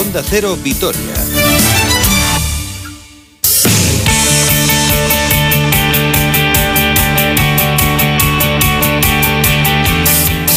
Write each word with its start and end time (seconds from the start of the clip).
Onda 0.00 0.22
Cero 0.26 0.56
Vitoria. 0.62 1.14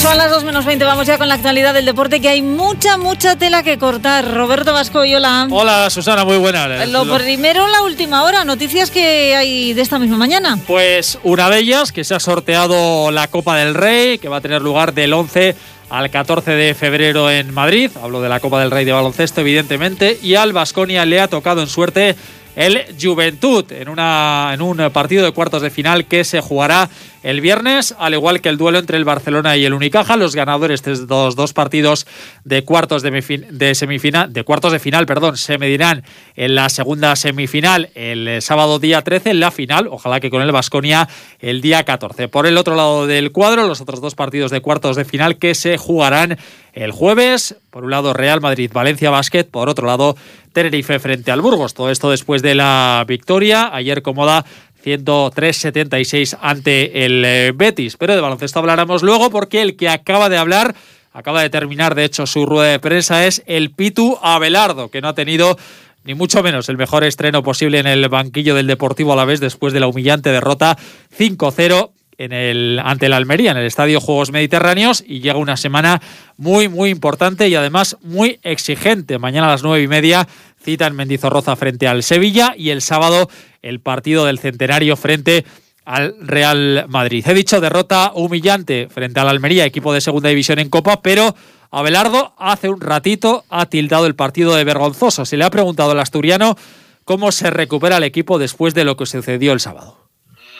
Son 0.01 0.17
las 0.17 0.31
2 0.31 0.45
menos 0.45 0.63
20, 0.63 0.85
vamos 0.85 1.05
ya 1.07 1.17
con 1.17 1.27
la 1.27 1.33
actualidad 1.33 1.73
del 1.73 1.83
deporte, 1.83 2.21
que 2.21 2.29
hay 2.29 2.41
mucha, 2.41 2.97
mucha 2.97 3.35
tela 3.35 3.63
que 3.63 3.77
cortar. 3.77 4.33
Roberto 4.33 4.71
Vasco 4.71 5.03
y 5.03 5.13
hola. 5.13 5.49
Hola 5.51 5.89
Susana, 5.89 6.23
muy 6.23 6.37
buena. 6.37 6.85
Lo 6.85 7.05
primero, 7.17 7.67
la 7.67 7.81
última 7.81 8.23
hora, 8.23 8.45
noticias 8.45 8.91
que 8.91 9.35
hay 9.35 9.73
de 9.73 9.81
esta 9.81 9.99
misma 9.99 10.15
mañana. 10.15 10.57
Pues 10.65 11.19
una 11.23 11.49
de 11.49 11.59
ellas, 11.59 11.91
que 11.91 12.05
se 12.05 12.15
ha 12.15 12.21
sorteado 12.21 13.11
la 13.11 13.27
Copa 13.27 13.57
del 13.57 13.73
Rey, 13.73 14.19
que 14.19 14.29
va 14.29 14.37
a 14.37 14.41
tener 14.41 14.61
lugar 14.61 14.93
del 14.93 15.11
11 15.11 15.55
al 15.93 16.09
14 16.09 16.49
de 16.49 16.73
febrero 16.73 17.29
en 17.29 17.53
Madrid. 17.53 17.91
Hablo 18.01 18.19
de 18.19 18.27
la 18.27 18.39
Copa 18.39 18.59
del 18.59 18.71
Rey 18.71 18.83
de 18.83 18.91
baloncesto, 18.91 19.41
evidentemente. 19.41 20.17
Y 20.23 20.33
al 20.33 20.51
Vasconia 20.51 21.05
le 21.05 21.21
ha 21.21 21.27
tocado 21.27 21.61
en 21.61 21.67
suerte 21.67 22.15
el 22.55 22.83
Juventud 23.01 23.71
en, 23.71 23.89
una, 23.89 24.51
en 24.53 24.61
un 24.61 24.77
partido 24.91 25.25
de 25.25 25.31
cuartos 25.31 25.61
de 25.61 25.69
final 25.69 26.05
que 26.05 26.23
se 26.23 26.41
jugará 26.41 26.89
el 27.23 27.39
viernes, 27.41 27.95
al 27.97 28.13
igual 28.13 28.41
que 28.41 28.49
el 28.49 28.57
duelo 28.57 28.79
entre 28.79 28.97
el 28.97 29.05
Barcelona 29.05 29.55
y 29.55 29.65
el 29.65 29.73
Unicaja. 29.73 30.17
Los 30.17 30.35
ganadores 30.35 30.83
de 30.83 30.91
estos 30.91 31.35
dos 31.35 31.53
partidos 31.53 32.05
de 32.43 32.63
cuartos 32.63 33.01
de, 33.01 33.11
de 33.49 33.75
semifinal, 33.75 34.31
de 34.33 34.43
cuartos 34.43 34.73
de 34.73 34.79
final, 34.79 35.05
perdón, 35.05 35.37
se 35.37 35.57
medirán 35.57 36.03
en 36.35 36.55
la 36.55 36.69
segunda 36.69 37.15
semifinal 37.15 37.89
el 37.95 38.41
sábado 38.41 38.77
día 38.79 39.01
13, 39.01 39.31
en 39.31 39.39
la 39.39 39.51
final, 39.51 39.87
ojalá 39.89 40.19
que 40.19 40.29
con 40.29 40.41
el 40.41 40.51
Vasconia 40.51 41.07
el 41.39 41.61
día 41.61 41.83
14. 41.83 42.27
Por 42.27 42.45
el 42.45 42.57
otro 42.57 42.75
lado 42.75 43.07
del 43.07 43.31
cuadro, 43.31 43.67
los 43.67 43.81
otros 43.81 44.01
dos 44.01 44.15
partidos 44.15 44.51
de 44.51 44.61
cuartos 44.61 44.95
de 44.95 45.05
final 45.05 45.37
que 45.37 45.55
se 45.55 45.77
jugarán 45.77 46.37
el 46.73 46.91
jueves, 46.91 47.55
por 47.69 47.83
un 47.85 47.91
lado 47.91 48.13
Real 48.13 48.41
Madrid 48.41 48.71
Valencia 48.73 49.09
Basket, 49.09 49.45
por 49.45 49.69
otro 49.69 49.87
lado 49.87 50.15
Tenerife 50.51 50.99
frente 50.99 51.31
al 51.31 51.41
Burgos. 51.41 51.73
Todo 51.73 51.89
esto 51.89 52.09
después 52.09 52.41
de 52.41 52.55
la 52.55 53.05
victoria 53.07 53.73
ayer 53.73 54.01
cómoda 54.01 54.45
103-76 54.83 56.37
ante 56.41 57.05
el 57.05 57.23
eh, 57.25 57.51
Betis. 57.55 57.97
Pero 57.97 58.15
de 58.15 58.21
baloncesto 58.21 58.59
hablaremos 58.59 59.03
luego 59.03 59.29
porque 59.29 59.61
el 59.61 59.75
que 59.75 59.89
acaba 59.89 60.29
de 60.29 60.37
hablar, 60.37 60.75
acaba 61.13 61.41
de 61.41 61.49
terminar 61.49 61.95
de 61.95 62.05
hecho 62.05 62.25
su 62.25 62.45
rueda 62.45 62.71
de 62.71 62.79
prensa, 62.79 63.25
es 63.25 63.43
el 63.45 63.71
Pitu 63.71 64.17
Abelardo, 64.21 64.89
que 64.89 65.01
no 65.01 65.07
ha 65.07 65.15
tenido 65.15 65.57
ni 66.03 66.15
mucho 66.15 66.43
menos 66.43 66.67
el 66.67 66.77
mejor 66.77 67.03
estreno 67.05 67.43
posible 67.43 67.79
en 67.79 67.87
el 67.87 68.09
banquillo 68.09 68.55
del 68.55 68.67
Deportivo 68.67 69.13
a 69.13 69.15
la 69.15 69.25
vez 69.25 69.39
después 69.39 69.71
de 69.73 69.79
la 69.79 69.87
humillante 69.87 70.31
derrota 70.31 70.77
5-0 71.17 71.91
en 72.17 72.33
el, 72.33 72.79
ante 72.83 73.07
el 73.07 73.13
Almería, 73.13 73.51
en 73.51 73.57
el 73.57 73.65
Estadio 73.65 73.99
Juegos 73.99 74.31
Mediterráneos, 74.31 75.03
y 75.05 75.19
llega 75.19 75.37
una 75.37 75.57
semana 75.57 76.01
muy, 76.37 76.69
muy 76.69 76.89
importante 76.89 77.47
y 77.47 77.55
además 77.55 77.97
muy 78.01 78.39
exigente. 78.43 79.19
Mañana 79.19 79.47
a 79.47 79.51
las 79.51 79.63
nueve 79.63 79.83
y 79.83 79.87
media 79.87 80.27
cita 80.63 80.87
en 80.87 80.95
Mendizorroza 80.95 81.55
frente 81.55 81.87
al 81.87 82.03
Sevilla 82.03 82.53
y 82.57 82.69
el 82.69 82.81
sábado 82.81 83.29
el 83.61 83.79
partido 83.79 84.25
del 84.25 84.39
centenario 84.39 84.95
frente 84.95 85.45
al 85.85 86.15
Real 86.21 86.85
Madrid. 86.87 87.25
He 87.27 87.33
dicho 87.33 87.59
derrota 87.59 88.11
humillante 88.13 88.87
frente 88.89 89.19
al 89.19 89.29
Almería, 89.29 89.65
equipo 89.65 89.93
de 89.93 90.01
segunda 90.01 90.29
división 90.29 90.59
en 90.59 90.69
Copa, 90.69 91.01
pero 91.01 91.35
Abelardo 91.71 92.33
hace 92.37 92.69
un 92.69 92.79
ratito 92.79 93.45
ha 93.49 93.65
tildado 93.65 94.05
el 94.05 94.15
partido 94.15 94.55
de 94.55 94.63
vergonzoso. 94.63 95.25
Se 95.25 95.37
le 95.37 95.43
ha 95.43 95.49
preguntado 95.49 95.91
al 95.91 95.99
asturiano 95.99 96.55
cómo 97.03 97.31
se 97.31 97.49
recupera 97.49 97.97
el 97.97 98.03
equipo 98.03 98.37
después 98.37 98.73
de 98.73 98.83
lo 98.83 98.95
que 98.95 99.05
sucedió 99.05 99.53
el 99.53 99.59
sábado. 99.59 99.97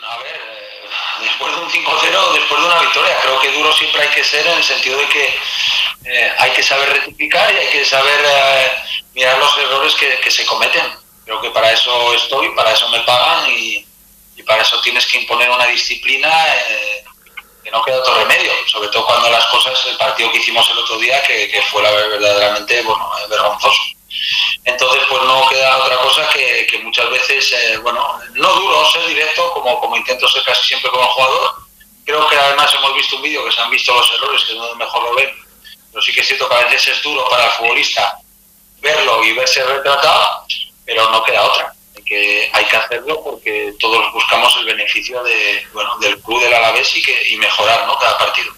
A 0.02 0.18
ver, 0.18 0.26
eh, 0.26 1.22
después 1.22 1.54
de 1.54 1.62
un 1.62 1.68
5-0, 1.68 2.34
después 2.34 2.60
de 2.60 2.66
una 2.66 2.80
victoria, 2.80 3.12
creo 3.22 3.40
que 3.40 3.56
duro 3.56 3.63
siempre 3.74 4.02
hay 4.02 4.08
que 4.08 4.24
ser 4.24 4.46
en 4.46 4.56
el 4.56 4.64
sentido 4.64 4.98
de 4.98 5.08
que 5.08 5.34
eh, 6.04 6.32
hay 6.38 6.50
que 6.50 6.62
saber 6.62 6.88
rectificar 6.90 7.52
y 7.52 7.56
hay 7.56 7.68
que 7.68 7.84
saber 7.84 8.20
eh, 8.24 8.72
mirar 9.14 9.38
los 9.38 9.56
errores 9.58 9.94
que, 9.94 10.30
se 10.30 10.44
cometen. 10.46 10.82
Creo 11.24 11.40
que 11.40 11.50
para 11.50 11.72
eso 11.72 12.14
estoy, 12.14 12.50
para 12.54 12.72
eso 12.72 12.88
me 12.90 13.00
pagan 13.00 13.50
y, 13.50 13.86
para 14.46 14.60
eso 14.60 14.78
tienes 14.82 15.06
que 15.06 15.16
imponer 15.16 15.48
una 15.48 15.66
disciplina 15.66 16.28
eh, 16.68 17.02
que 17.62 17.70
no 17.70 17.82
queda 17.82 18.00
otro 18.00 18.14
remedio, 18.16 18.52
sobre 18.66 18.88
todo 18.88 19.06
cuando 19.06 19.30
las 19.30 19.46
cosas, 19.46 19.72
el 19.86 19.96
partido 19.96 20.30
que 20.30 20.36
hicimos 20.36 20.68
el 20.68 20.78
otro 20.78 20.98
día, 20.98 21.22
que, 21.22 21.62
fue 21.70 21.80
verdaderamente 21.80 22.82
bueno, 22.82 23.10
vergonzoso. 23.30 23.82
Entonces, 24.64 25.02
pues 25.08 25.22
no 25.22 25.48
queda 25.48 25.78
otra 25.78 25.96
cosa 25.96 26.28
que, 26.28 26.78
muchas 26.82 27.08
veces, 27.08 27.80
bueno, 27.80 28.20
no 28.34 28.52
duro 28.52 28.84
ser 28.90 29.06
directo, 29.06 29.50
como, 29.54 29.80
como 29.80 29.96
intento 29.96 30.28
ser 30.28 30.42
casi 30.42 30.66
siempre 30.66 30.90
con 30.90 31.00
el 31.00 31.06
jugador. 31.06 31.63
Creo 32.04 32.28
que 32.28 32.36
además 32.36 32.74
hemos 32.74 32.94
visto 32.94 33.16
un 33.16 33.22
vídeo 33.22 33.44
que 33.44 33.52
se 33.52 33.60
han 33.60 33.70
visto 33.70 33.94
los 33.94 34.10
errores, 34.12 34.44
que 34.44 34.52
es 34.52 34.76
mejor 34.76 35.02
lo 35.02 35.14
ven, 35.14 35.30
pero 35.90 36.02
sí 36.02 36.12
que 36.12 36.20
es 36.20 36.26
cierto 36.26 36.48
que 36.48 36.54
a 36.54 36.64
veces 36.64 36.88
es 36.88 37.02
duro 37.02 37.26
para 37.28 37.46
el 37.46 37.52
futbolista 37.52 38.18
verlo 38.80 39.24
y 39.24 39.32
verse 39.32 39.64
retratado, 39.64 40.46
pero 40.84 41.10
no 41.10 41.22
queda 41.24 41.42
otra. 41.42 41.74
Hay 41.96 42.02
que, 42.02 42.50
hay 42.52 42.64
que 42.66 42.76
hacerlo 42.76 43.22
porque 43.24 43.74
todos 43.80 44.12
buscamos 44.12 44.54
el 44.58 44.66
beneficio 44.66 45.22
de, 45.22 45.66
bueno, 45.72 45.96
del 45.98 46.20
club 46.20 46.42
del 46.42 46.52
Alavés 46.52 46.94
y, 46.96 47.02
que, 47.02 47.28
y 47.28 47.36
mejorar 47.36 47.86
¿no? 47.86 47.98
cada 47.98 48.18
partido 48.18 48.52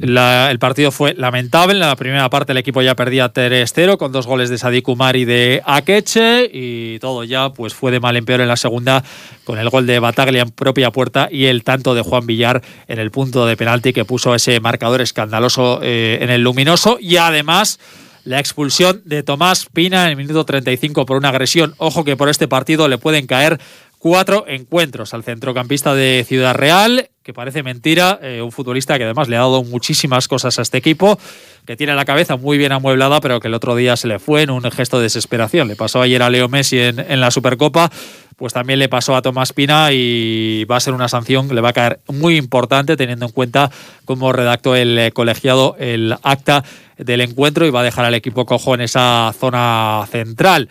el 0.00 0.58
partido 0.58 0.90
fue 0.90 1.14
lamentable. 1.14 1.74
En 1.74 1.80
la 1.80 1.96
primera 1.96 2.28
parte 2.30 2.52
el 2.52 2.58
equipo 2.58 2.82
ya 2.82 2.94
perdía 2.94 3.32
3-0 3.32 3.96
con 3.98 4.12
dos 4.12 4.26
goles 4.26 4.48
de 4.50 4.58
Sadik 4.58 4.88
Umar 4.88 5.16
y 5.16 5.24
de 5.24 5.62
Akeche 5.64 6.50
y 6.52 6.98
todo 6.98 7.24
ya 7.24 7.50
pues 7.50 7.74
fue 7.74 7.90
de 7.90 8.00
mal 8.00 8.16
en 8.16 8.24
peor 8.24 8.40
en 8.40 8.48
la 8.48 8.56
segunda 8.56 9.04
con 9.44 9.58
el 9.58 9.68
gol 9.68 9.86
de 9.86 9.98
Bataglia 9.98 10.42
en 10.42 10.50
propia 10.50 10.90
puerta 10.90 11.28
y 11.30 11.46
el 11.46 11.64
tanto 11.64 11.94
de 11.94 12.02
Juan 12.02 12.26
Villar 12.26 12.62
en 12.88 12.98
el 12.98 13.10
punto 13.10 13.46
de 13.46 13.56
penalti 13.56 13.92
que 13.92 14.04
puso 14.04 14.34
ese 14.34 14.60
marcador 14.60 15.00
escandaloso 15.00 15.80
eh, 15.82 16.18
en 16.20 16.30
el 16.30 16.42
luminoso 16.42 16.98
y 17.00 17.16
además 17.16 17.78
la 18.24 18.38
expulsión 18.38 19.02
de 19.04 19.22
Tomás 19.22 19.66
Pina 19.72 20.04
en 20.04 20.10
el 20.10 20.16
minuto 20.16 20.44
35 20.44 21.06
por 21.06 21.16
una 21.16 21.30
agresión. 21.30 21.74
Ojo 21.78 22.04
que 22.04 22.16
por 22.16 22.28
este 22.28 22.46
partido 22.46 22.88
le 22.88 22.98
pueden 22.98 23.26
caer 23.26 23.60
cuatro 24.02 24.46
encuentros 24.48 25.14
al 25.14 25.22
centrocampista 25.22 25.94
de 25.94 26.24
Ciudad 26.26 26.56
Real, 26.56 27.08
que 27.22 27.32
parece 27.32 27.62
mentira, 27.62 28.18
eh, 28.20 28.42
un 28.42 28.50
futbolista 28.50 28.98
que 28.98 29.04
además 29.04 29.28
le 29.28 29.36
ha 29.36 29.40
dado 29.40 29.62
muchísimas 29.62 30.26
cosas 30.26 30.58
a 30.58 30.62
este 30.62 30.78
equipo, 30.78 31.20
que 31.64 31.76
tiene 31.76 31.94
la 31.94 32.04
cabeza 32.04 32.36
muy 32.36 32.58
bien 32.58 32.72
amueblada, 32.72 33.20
pero 33.20 33.38
que 33.38 33.46
el 33.46 33.54
otro 33.54 33.76
día 33.76 33.96
se 33.96 34.08
le 34.08 34.18
fue 34.18 34.42
en 34.42 34.50
un 34.50 34.68
gesto 34.72 34.96
de 34.96 35.04
desesperación. 35.04 35.68
Le 35.68 35.76
pasó 35.76 36.02
ayer 36.02 36.20
a 36.20 36.30
Leo 36.30 36.48
Messi 36.48 36.80
en, 36.80 36.98
en 36.98 37.20
la 37.20 37.30
Supercopa, 37.30 37.92
pues 38.36 38.52
también 38.52 38.80
le 38.80 38.88
pasó 38.88 39.14
a 39.14 39.22
Tomás 39.22 39.52
Pina 39.52 39.92
y 39.92 40.64
va 40.64 40.78
a 40.78 40.80
ser 40.80 40.94
una 40.94 41.06
sanción 41.06 41.46
que 41.46 41.54
le 41.54 41.60
va 41.60 41.68
a 41.68 41.72
caer 41.72 42.00
muy 42.08 42.36
importante 42.36 42.96
teniendo 42.96 43.26
en 43.26 43.32
cuenta 43.32 43.70
cómo 44.04 44.32
redactó 44.32 44.74
el 44.74 45.12
colegiado 45.12 45.76
el 45.78 46.16
acta 46.24 46.64
del 46.98 47.20
encuentro 47.20 47.66
y 47.66 47.70
va 47.70 47.82
a 47.82 47.84
dejar 47.84 48.04
al 48.04 48.14
equipo 48.14 48.46
cojo 48.46 48.74
en 48.74 48.80
esa 48.80 49.32
zona 49.38 50.08
central. 50.10 50.68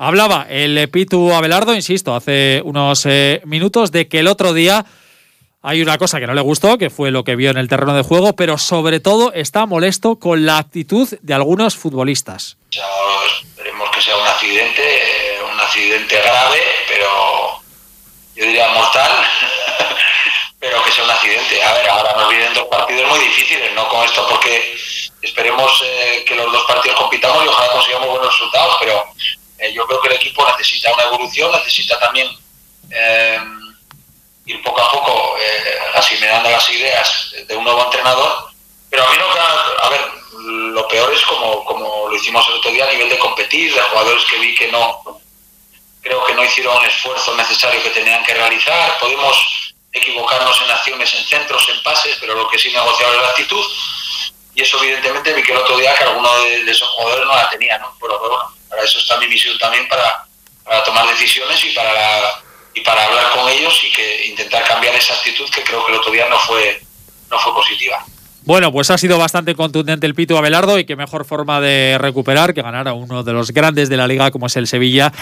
Hablaba 0.00 0.46
el 0.48 0.88
Pitu 0.90 1.34
Abelardo, 1.34 1.74
insisto, 1.74 2.14
hace 2.14 2.62
unos 2.64 3.04
eh, 3.04 3.42
minutos 3.44 3.90
de 3.90 4.06
que 4.06 4.20
el 4.20 4.28
otro 4.28 4.52
día 4.52 4.86
hay 5.60 5.82
una 5.82 5.98
cosa 5.98 6.20
que 6.20 6.28
no 6.28 6.34
le 6.34 6.40
gustó, 6.40 6.78
que 6.78 6.88
fue 6.88 7.10
lo 7.10 7.24
que 7.24 7.34
vio 7.34 7.50
en 7.50 7.58
el 7.58 7.68
terreno 7.68 7.94
de 7.94 8.04
juego, 8.04 8.36
pero 8.36 8.58
sobre 8.58 9.00
todo 9.00 9.32
está 9.32 9.66
molesto 9.66 10.16
con 10.20 10.46
la 10.46 10.58
actitud 10.58 11.08
de 11.20 11.34
algunos 11.34 11.76
futbolistas. 11.76 12.56
esperemos 12.70 13.90
que 13.90 14.00
sea 14.00 14.16
un 14.16 14.26
accidente, 14.28 14.82
un 15.52 15.58
accidente 15.58 16.16
grave, 16.16 16.60
pero 16.86 17.60
yo 18.36 18.44
diría 18.44 18.68
mortal, 18.68 19.10
pero 20.60 20.80
que 20.84 20.92
sea 20.92 21.02
un 21.02 21.10
accidente. 21.10 21.60
A 21.60 21.72
ver, 21.72 21.88
ahora 21.88 22.14
nos 22.16 22.28
vienen 22.28 22.54
dos 22.54 22.68
partidos 22.70 23.10
muy 23.10 23.18
difíciles, 23.18 23.74
no 23.74 23.88
con 23.88 24.04
esto, 24.04 24.24
porque 24.30 24.76
esperemos 25.22 25.82
eh, 25.84 26.24
que 26.24 26.36
los 26.36 26.52
dos 26.52 26.62
partidos 26.68 26.96
compitamos 26.98 27.44
y 27.44 27.48
ojalá 27.48 27.72
consigamos 27.72 28.08
buenos 28.10 28.30
resultados, 28.30 28.76
pero 28.78 29.04
eh, 29.58 29.72
yo 29.72 29.86
creo 29.86 30.00
que 30.00 30.08
el 30.08 30.14
equipo 30.14 30.46
necesita 30.50 30.92
una 30.92 31.04
evolución, 31.04 31.50
necesita 31.52 31.98
también 31.98 32.28
eh, 32.90 33.40
ir 34.46 34.62
poco 34.62 34.80
a 34.80 34.90
poco 34.92 35.36
eh, 35.38 35.78
asimilando 35.94 36.50
las 36.50 36.68
ideas 36.70 37.34
de 37.46 37.56
un 37.56 37.64
nuevo 37.64 37.84
entrenador. 37.84 38.48
Pero 38.90 39.06
a 39.06 39.10
mí 39.10 39.18
no, 39.18 39.26
a 39.82 39.88
ver, 39.90 40.00
lo 40.72 40.88
peor 40.88 41.12
es 41.12 41.20
como, 41.22 41.64
como 41.64 42.08
lo 42.08 42.16
hicimos 42.16 42.46
el 42.48 42.54
otro 42.54 42.70
día 42.70 42.84
a 42.84 42.92
nivel 42.92 43.08
de 43.08 43.18
competir, 43.18 43.74
de 43.74 43.80
jugadores 43.82 44.24
que 44.24 44.38
vi 44.38 44.54
que 44.54 44.68
no, 44.68 45.20
creo 46.00 46.24
que 46.24 46.34
no 46.34 46.44
hicieron 46.44 46.82
el 46.82 46.88
esfuerzo 46.88 47.36
necesario 47.36 47.82
que 47.82 47.90
tenían 47.90 48.24
que 48.24 48.34
realizar. 48.34 48.98
Podemos 48.98 49.74
equivocarnos 49.92 50.60
en 50.62 50.70
acciones, 50.70 51.14
en 51.14 51.24
centros, 51.24 51.68
en 51.68 51.82
pases, 51.82 52.16
pero 52.20 52.34
lo 52.34 52.48
que 52.48 52.58
sí 52.58 52.70
negociaba 52.72 53.14
es 53.14 53.20
la 53.20 53.28
actitud. 53.28 53.64
Y 54.54 54.62
eso 54.62 54.82
evidentemente 54.82 55.32
vi 55.34 55.42
que 55.42 55.52
el 55.52 55.58
otro 55.58 55.76
día 55.76 55.94
que 55.94 56.04
alguno 56.04 56.34
de, 56.42 56.70
esos 56.70 56.88
jugadores 56.88 57.26
no 57.26 57.34
la 57.34 57.50
tenía, 57.50 57.78
¿no? 57.78 57.94
Pero 58.00 58.18
bueno, 58.18 58.52
para 58.68 58.82
eso 58.84 58.98
está 58.98 59.18
mi 59.18 59.26
misión 59.28 59.56
también, 59.58 59.88
para, 59.88 60.26
tomar 60.84 61.06
decisiones 61.08 61.64
y 61.64 61.70
para, 61.70 62.42
y 62.74 62.80
para 62.80 63.04
hablar 63.04 63.30
con 63.32 63.48
ellos 63.48 63.80
y 63.84 63.92
que 63.92 64.26
intentar 64.26 64.64
cambiar 64.64 64.94
esa 64.94 65.14
actitud 65.14 65.48
que 65.50 65.62
creo 65.62 65.84
que 65.84 65.92
el 65.92 65.98
otro 65.98 66.12
día 66.12 66.28
no 66.28 66.38
fue, 66.38 66.82
no 67.30 67.38
fue 67.38 67.54
positiva. 67.54 68.04
Bueno, 68.48 68.72
pues 68.72 68.90
ha 68.90 68.96
sido 68.96 69.18
bastante 69.18 69.54
contundente 69.54 70.06
el 70.06 70.14
Pito 70.14 70.38
Abelardo 70.38 70.78
y 70.78 70.86
qué 70.86 70.96
mejor 70.96 71.26
forma 71.26 71.60
de 71.60 71.98
recuperar 71.98 72.54
que 72.54 72.62
ganar 72.62 72.88
a 72.88 72.94
uno 72.94 73.22
de 73.22 73.34
los 73.34 73.50
grandes 73.50 73.90
de 73.90 73.98
la 73.98 74.06
liga 74.06 74.30
como 74.30 74.46
es 74.46 74.56
el 74.56 74.66
Sevilla 74.66 75.12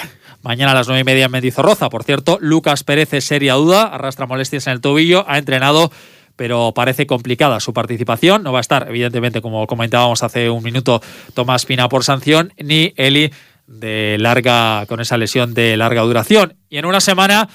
mañana 0.42 0.70
a 0.70 0.74
las 0.76 0.86
nueve 0.86 1.00
y 1.00 1.04
media 1.04 1.24
en 1.24 1.32
Mendizorroza. 1.32 1.90
Por 1.90 2.04
cierto, 2.04 2.38
Lucas 2.40 2.84
Pérez 2.84 3.12
es 3.14 3.24
seria 3.24 3.54
duda, 3.54 3.82
arrastra 3.82 4.26
molestias 4.26 4.68
en 4.68 4.74
el 4.74 4.80
tobillo, 4.80 5.24
ha 5.26 5.38
entrenado 5.38 5.90
pero 6.36 6.72
parece 6.74 7.06
complicada 7.06 7.58
su 7.60 7.72
participación. 7.72 8.42
No 8.42 8.52
va 8.52 8.58
a 8.58 8.60
estar, 8.60 8.86
evidentemente, 8.88 9.40
como 9.40 9.66
comentábamos 9.66 10.22
hace 10.22 10.48
un 10.50 10.62
minuto, 10.62 11.02
Tomás 11.34 11.66
Pina 11.66 11.88
por 11.88 12.04
sanción, 12.04 12.52
ni 12.58 12.92
Eli 12.96 13.32
de 13.66 14.16
larga, 14.20 14.84
con 14.86 15.00
esa 15.00 15.16
lesión 15.16 15.54
de 15.54 15.76
larga 15.76 16.02
duración. 16.02 16.54
Y 16.68 16.78
en 16.78 16.84
una 16.84 17.00
semana 17.00 17.48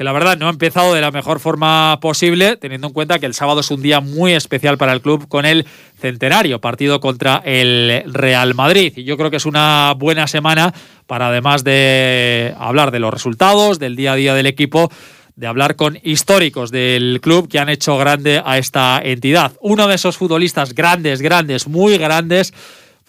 que 0.00 0.04
la 0.04 0.12
verdad 0.12 0.38
no 0.38 0.46
ha 0.46 0.50
empezado 0.50 0.94
de 0.94 1.02
la 1.02 1.10
mejor 1.10 1.40
forma 1.40 1.98
posible, 2.00 2.56
teniendo 2.56 2.86
en 2.86 2.92
cuenta 2.94 3.18
que 3.18 3.26
el 3.26 3.34
sábado 3.34 3.60
es 3.60 3.70
un 3.70 3.82
día 3.82 4.00
muy 4.00 4.32
especial 4.32 4.78
para 4.78 4.94
el 4.94 5.02
club 5.02 5.28
con 5.28 5.44
el 5.44 5.66
centenario, 5.98 6.58
partido 6.58 7.00
contra 7.00 7.42
el 7.44 8.04
Real 8.06 8.54
Madrid. 8.54 8.94
Y 8.96 9.04
yo 9.04 9.18
creo 9.18 9.30
que 9.30 9.36
es 9.36 9.44
una 9.44 9.92
buena 9.98 10.26
semana 10.26 10.72
para, 11.06 11.28
además 11.28 11.64
de 11.64 12.54
hablar 12.58 12.92
de 12.92 13.00
los 13.00 13.12
resultados, 13.12 13.78
del 13.78 13.94
día 13.94 14.12
a 14.12 14.16
día 14.16 14.32
del 14.32 14.46
equipo, 14.46 14.90
de 15.40 15.46
hablar 15.46 15.74
con 15.74 15.98
históricos 16.02 16.70
del 16.70 17.18
club 17.22 17.48
que 17.50 17.58
han 17.58 17.70
hecho 17.70 17.96
grande 17.96 18.42
a 18.44 18.58
esta 18.58 19.00
entidad. 19.02 19.52
Uno 19.60 19.88
de 19.88 19.94
esos 19.94 20.18
futbolistas 20.18 20.74
grandes, 20.74 21.22
grandes, 21.22 21.66
muy 21.66 21.96
grandes, 21.96 22.52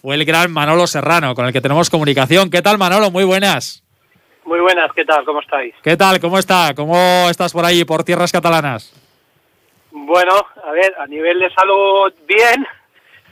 fue 0.02 0.16
el 0.16 0.24
gran 0.24 0.50
Manolo 0.50 0.88
Serrano, 0.88 1.36
con 1.36 1.46
el 1.46 1.52
que 1.52 1.60
tenemos 1.60 1.90
comunicación. 1.90 2.50
¿Qué 2.50 2.62
tal, 2.62 2.78
Manolo? 2.78 3.12
Muy 3.12 3.26
buenas. 3.26 3.84
Muy 4.46 4.62
buenas, 4.62 4.90
¿qué 4.96 5.04
tal? 5.04 5.26
¿Cómo 5.26 5.42
estáis? 5.42 5.76
¿Qué 5.84 5.98
tal? 5.98 6.22
¿Cómo 6.22 6.40
está? 6.40 6.74
¿Cómo 6.74 7.28
estás 7.30 7.52
por 7.52 7.66
ahí, 7.66 7.84
por 7.84 8.06
tierras 8.06 8.32
catalanas? 8.32 8.94
Bueno, 9.92 10.34
a 10.66 10.72
ver, 10.72 10.96
a 11.00 11.08
nivel 11.08 11.38
de 11.38 11.54
salud, 11.54 12.14
bien, 12.26 12.66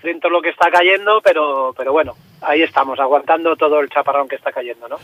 dentro 0.04 0.30
de 0.30 0.36
lo 0.36 0.42
que 0.42 0.50
está 0.50 0.69
cayendo, 0.69 1.22
pero, 1.24 1.74
pero 1.78 1.94
bueno, 1.94 2.16
ahí 2.42 2.63
estamos, 2.63 3.00
aguantando 3.00 3.56
todo 3.56 3.80
el 3.80 3.88
chaparrón 3.90 4.28
que 4.28 4.36
está 4.36 4.52
cayendo, 4.52 4.90
¿no? 4.90 4.98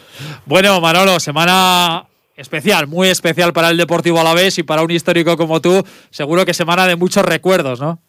Bueno, 0.46 0.82
Manolo, 0.82 1.18
semana 1.22 2.06
especial, 2.36 2.88
muy 2.88 3.10
especial 3.10 3.54
para 3.54 3.70
el 3.70 3.78
Deportivo 3.78 4.20
Alavés 4.20 4.58
y 4.58 4.64
para 4.64 4.84
un 4.84 4.92
histórico 4.92 5.38
como 5.38 5.62
tú, 5.62 5.84
seguro 6.10 6.46
que 6.46 6.54
semana 6.54 6.88
de 6.88 6.96
muchos 6.96 7.26
recuerdos, 7.26 7.82
¿no? 7.82 8.00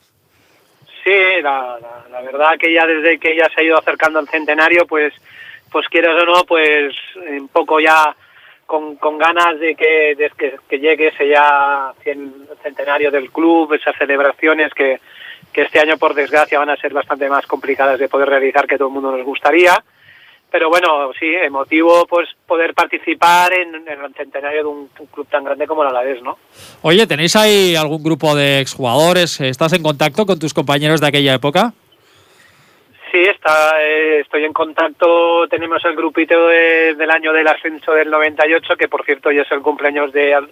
Sí, 1.04 1.40
la, 1.42 1.78
la 2.10 2.20
verdad 2.22 2.58
que 2.58 2.72
ya 2.72 2.84
desde 2.84 3.18
que 3.18 3.36
ya 3.36 3.48
se 3.54 3.60
ha 3.60 3.64
ido 3.64 3.78
acercando 3.78 4.18
el 4.18 4.28
centenario, 4.28 4.86
pues 4.86 5.12
pues 5.70 5.88
quieras 5.88 6.22
o 6.22 6.24
no, 6.24 6.44
pues 6.44 6.94
un 7.28 7.48
poco 7.48 7.80
ya 7.80 8.14
con, 8.66 8.96
con 8.96 9.18
ganas 9.18 9.58
de 9.60 9.74
que, 9.74 10.14
de 10.16 10.30
que, 10.68 10.78
llegue 10.78 11.08
ese 11.08 11.28
ya 11.28 11.92
centenario 12.62 13.10
del 13.10 13.30
club, 13.30 13.74
esas 13.74 13.96
celebraciones 13.96 14.72
que, 14.74 15.00
que 15.52 15.62
este 15.62 15.78
año 15.78 15.96
por 15.98 16.14
desgracia 16.14 16.58
van 16.58 16.70
a 16.70 16.76
ser 16.76 16.92
bastante 16.92 17.28
más 17.28 17.46
complicadas 17.46 17.98
de 17.98 18.08
poder 18.08 18.28
realizar 18.28 18.66
que 18.66 18.78
todo 18.78 18.88
el 18.88 18.94
mundo 18.94 19.12
nos 19.12 19.24
gustaría. 19.24 19.82
Pero 20.56 20.70
bueno, 20.70 21.12
sí, 21.20 21.26
emotivo 21.26 22.06
pues 22.06 22.30
poder 22.46 22.72
participar 22.72 23.52
en, 23.52 23.74
en 23.74 24.02
el 24.02 24.14
centenario 24.14 24.62
de 24.62 24.66
un, 24.66 24.88
club 25.12 25.26
tan 25.28 25.44
grande 25.44 25.66
como 25.66 25.82
el 25.82 25.90
Alavés, 25.90 26.22
¿no? 26.22 26.38
Oye, 26.80 27.06
¿tenéis 27.06 27.36
ahí 27.36 27.76
algún 27.76 28.02
grupo 28.02 28.34
de 28.34 28.60
exjugadores? 28.60 29.38
¿Estás 29.42 29.74
en 29.74 29.82
contacto 29.82 30.24
con 30.24 30.38
tus 30.38 30.54
compañeros 30.54 31.02
de 31.02 31.08
aquella 31.08 31.34
época? 31.34 31.74
Sí, 33.12 33.18
está, 33.18 33.74
eh, 33.82 34.20
estoy 34.20 34.44
en 34.44 34.54
contacto. 34.54 35.46
Tenemos 35.48 35.84
el 35.84 35.94
grupito 35.94 36.48
del 36.48 37.10
año 37.10 37.34
del 37.34 37.48
ascenso 37.48 37.92
del 37.92 38.08
98, 38.08 38.78
que 38.78 38.88
por 38.88 39.04
cierto 39.04 39.30
ya 39.30 39.42
es 39.42 39.52
el 39.52 39.60
cumpleaños 39.60 40.10
de, 40.10 40.42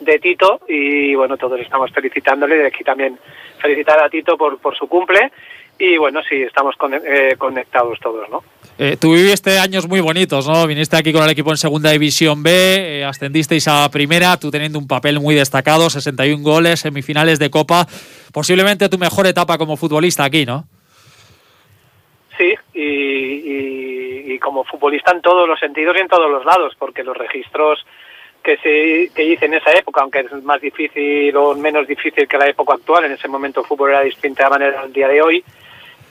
de 0.00 0.18
Tito. 0.18 0.60
Y 0.66 1.14
bueno, 1.14 1.36
todos 1.36 1.60
estamos 1.60 1.92
felicitándole. 1.92 2.56
De 2.56 2.66
aquí 2.68 2.84
también 2.84 3.18
felicitar 3.58 4.02
a 4.02 4.08
Tito 4.08 4.38
por, 4.38 4.56
por 4.56 4.74
su 4.74 4.86
cumple. 4.86 5.30
Y 5.78 5.98
bueno, 5.98 6.22
sí, 6.22 6.40
estamos 6.40 6.74
eh, 7.04 7.34
conectados 7.36 8.00
todos, 8.00 8.30
¿no? 8.30 8.42
Eh, 8.78 8.96
tú 8.98 9.12
viviste 9.12 9.58
años 9.58 9.86
muy 9.86 10.00
bonitos, 10.00 10.48
¿no? 10.48 10.66
Viniste 10.66 10.96
aquí 10.96 11.12
con 11.12 11.22
el 11.22 11.30
equipo 11.30 11.50
en 11.50 11.58
Segunda 11.58 11.90
División 11.90 12.42
B, 12.42 13.04
ascendisteis 13.06 13.68
a 13.68 13.88
Primera, 13.90 14.38
tú 14.38 14.50
teniendo 14.50 14.78
un 14.78 14.88
papel 14.88 15.20
muy 15.20 15.34
destacado, 15.34 15.90
61 15.90 16.42
goles, 16.42 16.80
semifinales 16.80 17.38
de 17.38 17.50
Copa, 17.50 17.86
posiblemente 18.32 18.88
tu 18.88 18.98
mejor 18.98 19.26
etapa 19.26 19.58
como 19.58 19.76
futbolista 19.76 20.24
aquí, 20.24 20.46
¿no? 20.46 20.64
Sí, 22.38 22.54
y, 22.74 24.38
como 24.38 24.64
futbolista 24.64 25.12
en 25.12 25.20
todos 25.20 25.46
los 25.46 25.60
sentidos 25.60 25.94
y 25.96 26.00
en 26.00 26.08
todos 26.08 26.28
los 26.28 26.44
lados, 26.44 26.74
porque 26.76 27.04
los 27.04 27.16
registros 27.16 27.84
que, 28.42 28.56
se, 28.56 29.14
que 29.14 29.24
hice 29.24 29.44
en 29.44 29.54
esa 29.54 29.70
época, 29.72 30.00
aunque 30.00 30.20
es 30.20 30.32
más 30.42 30.60
difícil 30.60 31.36
o 31.36 31.54
menos 31.54 31.86
difícil 31.86 32.26
que 32.26 32.38
la 32.38 32.48
época 32.48 32.74
actual, 32.74 33.04
en 33.04 33.12
ese 33.12 33.28
momento 33.28 33.60
el 33.60 33.66
fútbol 33.66 33.90
era 33.90 34.00
distinta 34.00 34.44
de 34.44 34.50
manera 34.50 34.80
al 34.80 34.92
día 34.92 35.06
de 35.06 35.22
hoy, 35.22 35.44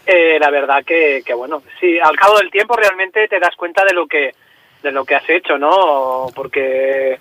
eh, 0.05 0.37
la 0.39 0.49
verdad 0.49 0.83
que, 0.83 1.21
que, 1.25 1.33
bueno, 1.33 1.61
sí, 1.79 1.99
al 1.99 2.15
cabo 2.15 2.37
del 2.37 2.51
tiempo 2.51 2.75
realmente 2.75 3.27
te 3.27 3.39
das 3.39 3.55
cuenta 3.55 3.83
de 3.85 3.93
lo 3.93 4.07
que, 4.07 4.33
de 4.81 4.91
lo 4.91 5.05
que 5.05 5.15
has 5.15 5.29
hecho, 5.29 5.57
¿no? 5.57 6.27
Porque 6.35 7.19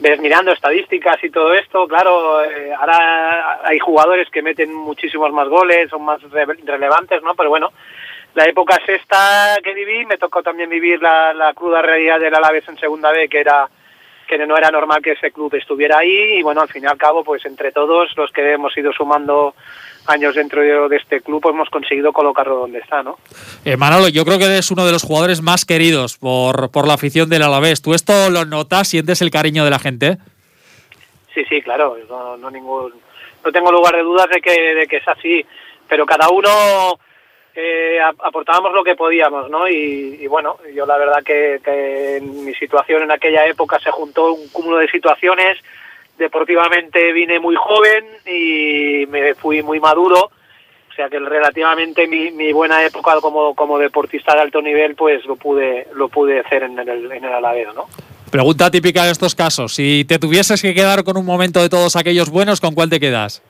ves 0.00 0.20
mirando 0.20 0.52
estadísticas 0.52 1.22
y 1.24 1.30
todo 1.30 1.54
esto, 1.54 1.88
claro, 1.88 2.44
eh, 2.44 2.72
ahora 2.72 3.60
hay 3.64 3.78
jugadores 3.78 4.28
que 4.30 4.42
meten 4.42 4.72
muchísimos 4.72 5.32
más 5.32 5.48
goles, 5.48 5.90
son 5.90 6.04
más 6.04 6.20
relevantes, 6.30 7.22
¿no? 7.22 7.34
Pero 7.34 7.48
bueno, 7.48 7.72
la 8.34 8.44
época 8.44 8.78
sexta 8.86 9.58
que 9.62 9.74
viví, 9.74 10.06
me 10.06 10.18
tocó 10.18 10.42
también 10.42 10.70
vivir 10.70 11.02
la, 11.02 11.32
la 11.34 11.52
cruda 11.54 11.82
realidad 11.82 12.20
del 12.20 12.34
Alavés 12.34 12.68
en 12.68 12.78
Segunda 12.78 13.10
B, 13.10 13.28
que 13.28 13.40
era 13.40 13.68
que 14.28 14.46
no 14.46 14.56
era 14.56 14.70
normal 14.70 15.00
que 15.02 15.12
ese 15.12 15.32
club 15.32 15.52
estuviera 15.54 15.98
ahí 15.98 16.38
y 16.38 16.42
bueno, 16.42 16.60
al 16.60 16.68
fin 16.68 16.84
y 16.84 16.86
al 16.86 16.98
cabo, 16.98 17.24
pues 17.24 17.44
entre 17.46 17.72
todos 17.72 18.10
los 18.16 18.30
que 18.30 18.52
hemos 18.52 18.76
ido 18.76 18.92
sumando 18.92 19.54
años 20.06 20.34
dentro 20.34 20.62
de 20.88 20.96
este 20.96 21.20
club 21.20 21.40
pues 21.40 21.54
hemos 21.54 21.70
conseguido 21.70 22.12
colocarlo 22.12 22.56
donde 22.56 22.78
está, 22.78 23.02
¿no? 23.02 23.18
Eh, 23.64 23.76
Manolo, 23.76 24.08
yo 24.08 24.24
creo 24.24 24.38
que 24.38 24.44
eres 24.44 24.70
uno 24.70 24.86
de 24.86 24.92
los 24.92 25.02
jugadores 25.02 25.42
más 25.42 25.64
queridos 25.64 26.18
por, 26.18 26.70
por 26.70 26.86
la 26.86 26.94
afición 26.94 27.28
del 27.28 27.42
Alavés. 27.42 27.82
¿Tú 27.82 27.94
esto 27.94 28.30
lo 28.30 28.44
notas? 28.44 28.88
¿Sientes 28.88 29.22
el 29.22 29.30
cariño 29.30 29.64
de 29.64 29.70
la 29.70 29.78
gente? 29.78 30.18
Sí, 31.34 31.44
sí, 31.48 31.62
claro, 31.62 31.96
no, 32.08 32.36
no, 32.36 32.50
ningún, 32.50 32.92
no 33.44 33.52
tengo 33.52 33.72
lugar 33.72 33.96
de 33.96 34.02
dudas 34.02 34.28
de 34.28 34.40
que, 34.40 34.74
de 34.74 34.86
que 34.86 34.96
es 34.96 35.08
así, 35.08 35.44
pero 35.88 36.04
cada 36.04 36.28
uno 36.28 36.98
aportábamos 38.22 38.72
lo 38.72 38.84
que 38.84 38.94
podíamos, 38.94 39.50
¿no? 39.50 39.68
Y, 39.68 40.26
bueno, 40.28 40.58
yo 40.74 40.86
la 40.86 40.96
verdad 40.96 41.22
que, 41.24 41.60
en 42.16 42.44
mi 42.44 42.54
situación 42.54 43.02
en 43.02 43.10
aquella 43.10 43.46
época 43.46 43.78
se 43.80 43.90
juntó 43.90 44.32
un 44.32 44.48
cúmulo 44.48 44.78
de 44.78 44.88
situaciones. 44.88 45.58
Deportivamente 46.18 47.12
vine 47.12 47.38
muy 47.38 47.56
joven 47.56 48.04
y 48.26 49.06
me 49.06 49.34
fui 49.34 49.62
muy 49.62 49.80
maduro. 49.80 50.30
O 50.90 50.94
sea 50.94 51.08
que 51.08 51.18
relativamente 51.20 52.08
mi, 52.08 52.32
mi 52.32 52.52
buena 52.52 52.84
época 52.84 53.20
como, 53.20 53.54
como 53.54 53.78
deportista 53.78 54.34
de 54.34 54.40
alto 54.40 54.60
nivel, 54.60 54.96
pues 54.96 55.24
lo 55.26 55.36
pude, 55.36 55.86
lo 55.94 56.08
pude 56.08 56.40
hacer 56.40 56.64
en 56.64 56.78
el, 56.78 57.12
en 57.12 57.24
el 57.24 57.32
Alavés, 57.32 57.72
¿no? 57.74 57.86
Pregunta 58.30 58.70
típica 58.70 59.04
de 59.04 59.12
estos 59.12 59.34
casos. 59.34 59.74
Si 59.74 60.04
te 60.04 60.18
tuvieses 60.18 60.60
que 60.60 60.74
quedar 60.74 61.04
con 61.04 61.16
un 61.16 61.24
momento 61.24 61.62
de 61.62 61.68
todos 61.68 61.96
aquellos 61.96 62.30
buenos, 62.30 62.60
¿con 62.60 62.74
cuál 62.74 62.90
te 62.90 63.00
quedas? 63.00 63.42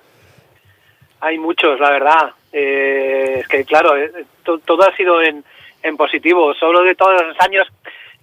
Hay 1.20 1.38
muchos, 1.38 1.78
la 1.80 1.90
verdad. 1.90 2.32
Eh, 2.52 3.38
es 3.40 3.48
que, 3.48 3.64
claro, 3.64 3.96
eh, 3.96 4.12
todo 4.42 4.82
ha 4.82 4.94
sido 4.96 5.20
en, 5.22 5.44
positivo. 5.96 6.54
Solo 6.54 6.82
de 6.82 6.94
todos 6.94 7.26
los 7.26 7.40
años 7.40 7.66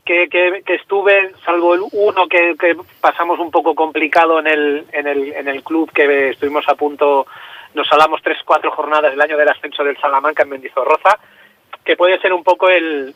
que, 0.04 0.30
que, 0.30 0.62
estuve, 0.68 1.32
salvo 1.44 1.74
el 1.74 1.82
uno 1.92 2.28
que, 2.28 2.56
pasamos 3.02 3.40
un 3.40 3.50
poco 3.50 3.74
complicado 3.74 4.40
en 4.40 4.48
el, 4.48 4.86
en, 4.92 5.08
el, 5.08 5.34
en 5.34 5.48
el 5.48 5.64
club, 5.64 5.92
que 5.92 6.30
estuvimos 6.30 6.68
a 6.68 6.76
punto, 6.76 7.26
nos 7.74 7.88
salamos 7.88 8.22
tres, 8.22 8.38
cuatro 8.46 8.72
jornadas 8.72 9.14
el 9.14 9.22
año 9.22 9.36
del 9.36 9.50
ascenso 9.50 9.84
del 9.84 9.98
Salamanca 9.98 10.44
en 10.44 10.50
Mendizorroza, 10.50 11.18
que 11.84 11.98
puede 11.98 12.20
ser 12.20 12.34
un 12.34 12.44
poco 12.44 12.70
el, 12.70 13.16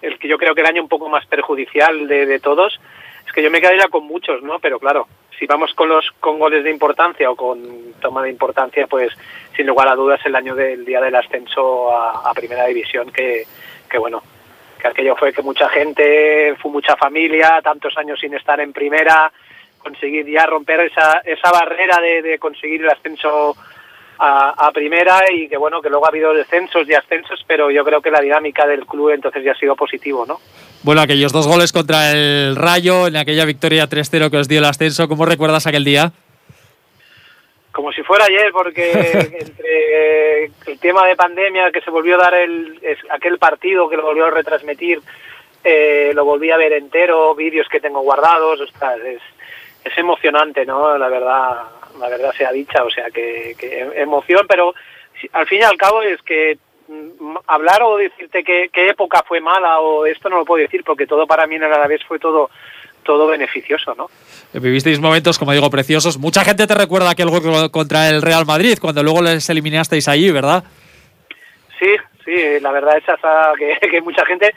el 0.00 0.18
que 0.18 0.28
yo 0.28 0.38
creo 0.38 0.54
que 0.54 0.62
el 0.62 0.66
año 0.66 0.82
un 0.82 0.88
poco 0.88 1.08
más 1.08 1.26
perjudicial 1.26 2.08
de 2.08 2.40
todos. 2.40 2.80
Es 3.28 3.34
que 3.34 3.42
yo 3.42 3.50
me 3.50 3.60
quedaría 3.60 3.88
con 3.88 4.06
muchos, 4.06 4.42
¿no? 4.42 4.58
Pero 4.58 4.78
claro, 4.78 5.06
si 5.38 5.44
vamos 5.44 5.74
con 5.74 5.90
los 5.90 6.10
con 6.18 6.38
goles 6.38 6.64
de 6.64 6.70
importancia 6.70 7.30
o 7.30 7.36
con 7.36 7.92
toma 8.00 8.22
de 8.22 8.30
importancia, 8.30 8.86
pues 8.86 9.12
sin 9.54 9.66
lugar 9.66 9.86
a 9.86 9.94
dudas 9.94 10.18
el 10.24 10.34
año 10.34 10.54
del 10.54 10.82
día 10.86 11.02
del 11.02 11.14
ascenso 11.14 11.94
a, 11.94 12.32
Primera 12.32 12.64
División, 12.64 13.12
que, 13.12 13.44
que 13.90 13.98
bueno, 13.98 14.22
que 14.80 14.88
aquello 14.88 15.14
fue 15.14 15.34
que 15.34 15.42
mucha 15.42 15.68
gente, 15.68 16.56
fue 16.56 16.70
mucha 16.70 16.96
familia, 16.96 17.60
tantos 17.62 17.98
años 17.98 18.18
sin 18.18 18.32
estar 18.32 18.58
en 18.60 18.72
Primera, 18.72 19.30
conseguir 19.76 20.24
ya 20.26 20.46
romper 20.46 20.80
esa, 20.80 21.20
esa 21.22 21.52
barrera 21.52 22.00
de, 22.00 22.22
de 22.22 22.38
conseguir 22.38 22.80
el 22.80 22.90
ascenso 22.90 23.54
a, 24.18 24.70
primera 24.72 25.20
y 25.32 25.48
que 25.48 25.56
bueno, 25.56 25.80
que 25.80 25.88
luego 25.88 26.06
ha 26.06 26.08
habido 26.08 26.34
descensos 26.34 26.88
y 26.88 26.94
ascensos, 26.94 27.44
pero 27.46 27.70
yo 27.70 27.84
creo 27.84 28.00
que 28.00 28.10
la 28.10 28.20
dinámica 28.20 28.66
del 28.66 28.84
club 28.86 29.10
entonces 29.10 29.44
ya 29.44 29.52
ha 29.52 29.58
sido 29.58 29.76
positivo, 29.76 30.24
¿no? 30.26 30.40
Bueno, 30.82 31.00
aquellos 31.00 31.32
dos 31.32 31.46
goles 31.46 31.72
contra 31.72 32.12
el 32.12 32.56
Rayo, 32.56 33.06
en 33.06 33.16
aquella 33.16 33.44
victoria 33.44 33.88
3-0 33.88 34.30
que 34.30 34.36
os 34.36 34.48
dio 34.48 34.58
el 34.58 34.64
ascenso, 34.64 35.08
¿cómo 35.08 35.24
recuerdas 35.24 35.66
aquel 35.66 35.84
día? 35.84 36.12
Como 37.72 37.92
si 37.92 38.02
fuera 38.02 38.24
ayer, 38.24 38.50
porque 38.52 38.90
entre 39.40 40.44
el 40.66 40.78
tema 40.80 41.06
de 41.06 41.16
pandemia, 41.16 41.70
que 41.70 41.80
se 41.80 41.90
volvió 41.90 42.16
a 42.16 42.22
dar 42.22 42.34
el, 42.34 42.80
aquel 43.10 43.38
partido, 43.38 43.88
que 43.88 43.96
lo 43.96 44.02
volvió 44.02 44.26
a 44.26 44.30
retransmitir, 44.30 45.00
eh, 45.62 46.12
lo 46.14 46.24
volví 46.24 46.50
a 46.50 46.56
ver 46.56 46.72
entero, 46.72 47.34
vídeos 47.34 47.68
que 47.68 47.80
tengo 47.80 48.00
guardados, 48.00 48.60
ostras, 48.60 48.98
es, 49.00 49.20
es 49.84 49.98
emocionante, 49.98 50.64
¿no? 50.64 50.96
La 50.96 51.08
verdad, 51.08 51.77
la 51.98 52.08
verdad 52.08 52.32
sea 52.36 52.52
dicha, 52.52 52.84
o 52.84 52.90
sea, 52.90 53.10
que, 53.10 53.56
emoción, 53.96 54.46
pero 54.48 54.74
al 55.32 55.46
fin 55.46 55.60
y 55.60 55.64
al 55.64 55.76
cabo 55.76 56.02
es 56.02 56.20
que 56.22 56.58
mm, 56.88 57.36
hablar 57.46 57.82
o 57.82 57.96
decirte 57.96 58.42
qué, 58.44 58.70
época 58.88 59.24
fue 59.26 59.40
mala 59.40 59.80
o 59.80 60.06
esto 60.06 60.28
no 60.28 60.38
lo 60.38 60.44
puedo 60.44 60.62
decir 60.62 60.84
porque 60.84 61.06
todo 61.06 61.26
para 61.26 61.46
mí 61.46 61.56
en 61.56 61.64
el 61.64 61.72
Alavés 61.72 62.04
fue 62.04 62.18
todo 62.18 62.50
todo 63.04 63.26
beneficioso, 63.26 63.94
¿no? 63.94 64.10
Vivisteis 64.52 65.00
momentos, 65.00 65.38
como 65.38 65.52
digo, 65.52 65.70
preciosos. 65.70 66.18
Mucha 66.18 66.44
gente 66.44 66.66
te 66.66 66.74
recuerda 66.74 67.10
aquel 67.10 67.30
gol 67.30 67.70
contra 67.70 68.10
el 68.10 68.20
Real 68.20 68.44
Madrid, 68.44 68.76
cuando 68.78 69.02
luego 69.02 69.22
les 69.22 69.48
eliminasteis 69.48 70.08
allí, 70.08 70.30
¿verdad? 70.30 70.62
Sí, 71.78 71.96
sí, 72.22 72.60
la 72.60 72.70
verdad 72.70 72.98
es 72.98 73.04
que, 73.58 73.88
que 73.90 74.00
mucha 74.02 74.26
gente, 74.26 74.54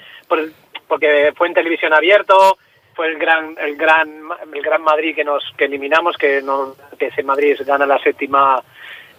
porque 0.88 1.32
fue 1.38 1.48
en 1.48 1.54
televisión 1.54 1.94
abierto, 1.94 2.58
fue 2.94 3.08
el 3.08 3.18
gran 3.18 3.56
el 3.60 3.76
gran 3.76 4.10
el 4.54 4.62
gran 4.62 4.82
Madrid 4.82 5.16
que 5.16 5.24
nos 5.24 5.44
que 5.58 5.66
eliminamos 5.66 6.18
que 6.18 6.42
no 6.42 6.76
que 6.98 7.08
ese 7.08 7.24
Madrid 7.24 7.58
gana 7.66 7.86
la 7.86 8.00
séptima 8.00 8.62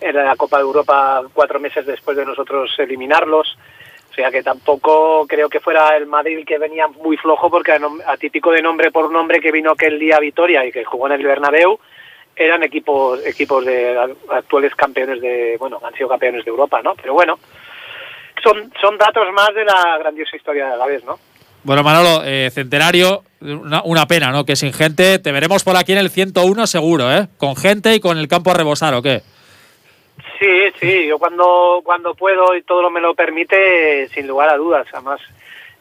en 0.01 0.17
la 0.17 0.37
Copa 0.37 0.59
de 0.59 0.65
Europa 0.65 1.23
cuatro 1.33 1.61
meses 1.61 1.87
después 1.87 2.17
de 2.17 2.27
nosotros 2.27 2.75
eliminarlos. 2.79 3.57
O 4.11 4.15
sea 4.15 4.31
que 4.31 4.43
tampoco 4.43 5.27
creo 5.27 5.49
que 5.49 5.61
fuera 5.61 5.97
el 5.97 6.07
Madrid 6.07 6.45
que 6.47 6.59
venía 6.59 6.87
muy 6.87 7.17
flojo 7.17 7.49
porque 7.49 7.79
atípico 8.07 8.51
de 8.51 8.61
nombre 8.61 8.91
por 8.91 9.11
nombre 9.11 9.41
que 9.41 9.51
vino 9.51 9.71
aquel 9.71 9.99
día 9.99 10.19
Vitoria 10.19 10.67
y 10.67 10.73
que 10.73 10.85
jugó 10.85 11.07
en 11.07 11.13
el 11.13 11.27
Bernabéu 11.27 11.79
eran 12.37 12.63
equipos 12.63 13.25
equipos 13.25 13.65
de 13.65 13.99
actuales 14.29 14.75
campeones 14.75 15.21
de 15.23 15.57
bueno 15.59 15.81
han 15.83 15.95
sido 15.95 16.09
campeones 16.09 16.45
de 16.45 16.51
Europa 16.51 16.83
no 16.83 16.95
pero 16.95 17.15
bueno 17.15 17.39
son 18.43 18.71
son 18.81 18.99
datos 18.99 19.31
más 19.33 19.55
de 19.55 19.65
la 19.65 19.97
grandiosa 19.99 20.37
historia 20.37 20.69
de 20.71 20.77
la 20.77 20.87
vez 20.87 21.05
no 21.05 21.19
bueno, 21.65 21.83
Manolo, 21.83 22.23
eh, 22.25 22.51
centenario, 22.53 23.23
una, 23.41 24.07
pena, 24.07 24.31
¿no? 24.31 24.45
Que 24.45 24.57
sin 24.57 24.73
gente, 24.73 25.19
te 25.19 25.33
veremos 25.33 25.65
por 25.65 25.77
aquí 25.77 25.93
en 25.93 25.99
el 25.99 26.11
101 26.11 26.67
seguro, 26.67 27.13
¿eh? 27.13 27.29
Con 27.39 27.57
gente 27.57 27.95
y 27.95 28.01
con 28.01 28.19
el 28.19 28.29
campo 28.29 28.51
a 28.51 28.55
rebosar, 28.55 28.95
¿o 28.95 29.03
qué? 29.03 29.23
Sí, 30.39 30.73
sí, 30.81 31.07
yo 31.07 31.19
cuando, 31.19 31.81
cuando 31.85 32.15
puedo 32.15 32.57
y 32.57 32.63
todo 32.63 32.91
me 32.91 33.01
lo 33.01 33.15
permite, 33.15 34.09
sin 34.09 34.27
lugar 34.27 34.49
a 34.49 34.57
dudas. 34.57 34.87
Además, 34.93 35.21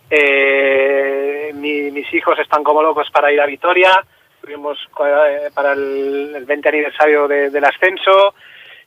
eh, 0.09 1.51
mis 1.55 2.13
hijos 2.13 2.37
están 2.37 2.63
como 2.63 2.83
locos 2.83 3.09
para 3.11 3.31
ir 3.31 3.41
a 3.41 3.45
Vitoria, 3.45 4.03
tuvimos 4.41 4.77
eh, 5.05 5.49
para 5.53 5.73
el, 5.73 6.43
20 6.45 6.69
aniversario 6.69 7.27
del 7.27 7.63
ascenso, 7.63 8.33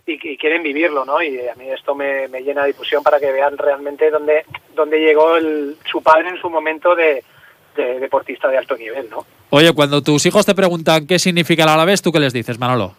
y, 0.06 0.36
quieren 0.36 0.62
vivirlo, 0.62 1.04
¿no? 1.04 1.22
Y 1.22 1.48
a 1.48 1.54
mí 1.54 1.68
esto 1.70 1.94
me, 1.94 2.28
llena 2.28 2.62
de 2.62 2.68
difusión 2.68 3.02
para 3.02 3.18
que 3.18 3.32
vean 3.32 3.56
realmente 3.56 4.10
dónde, 4.10 4.44
dónde 4.74 4.98
llegó 4.98 5.36
el, 5.36 5.76
su 5.90 6.02
padre 6.02 6.28
en 6.28 6.40
su 6.40 6.50
momento 6.50 6.94
de, 6.94 7.22
deportista 7.74 8.48
de 8.48 8.58
alto 8.58 8.76
nivel, 8.76 9.08
¿no? 9.10 9.26
Oye, 9.50 9.72
cuando 9.72 10.02
tus 10.02 10.24
hijos 10.26 10.46
te 10.46 10.54
preguntan 10.54 11.06
qué 11.06 11.18
significa 11.18 11.64
el 11.64 11.70
Alavés, 11.70 12.02
¿tú 12.02 12.12
qué 12.12 12.20
les 12.20 12.32
dices, 12.32 12.58
Manolo? 12.58 12.94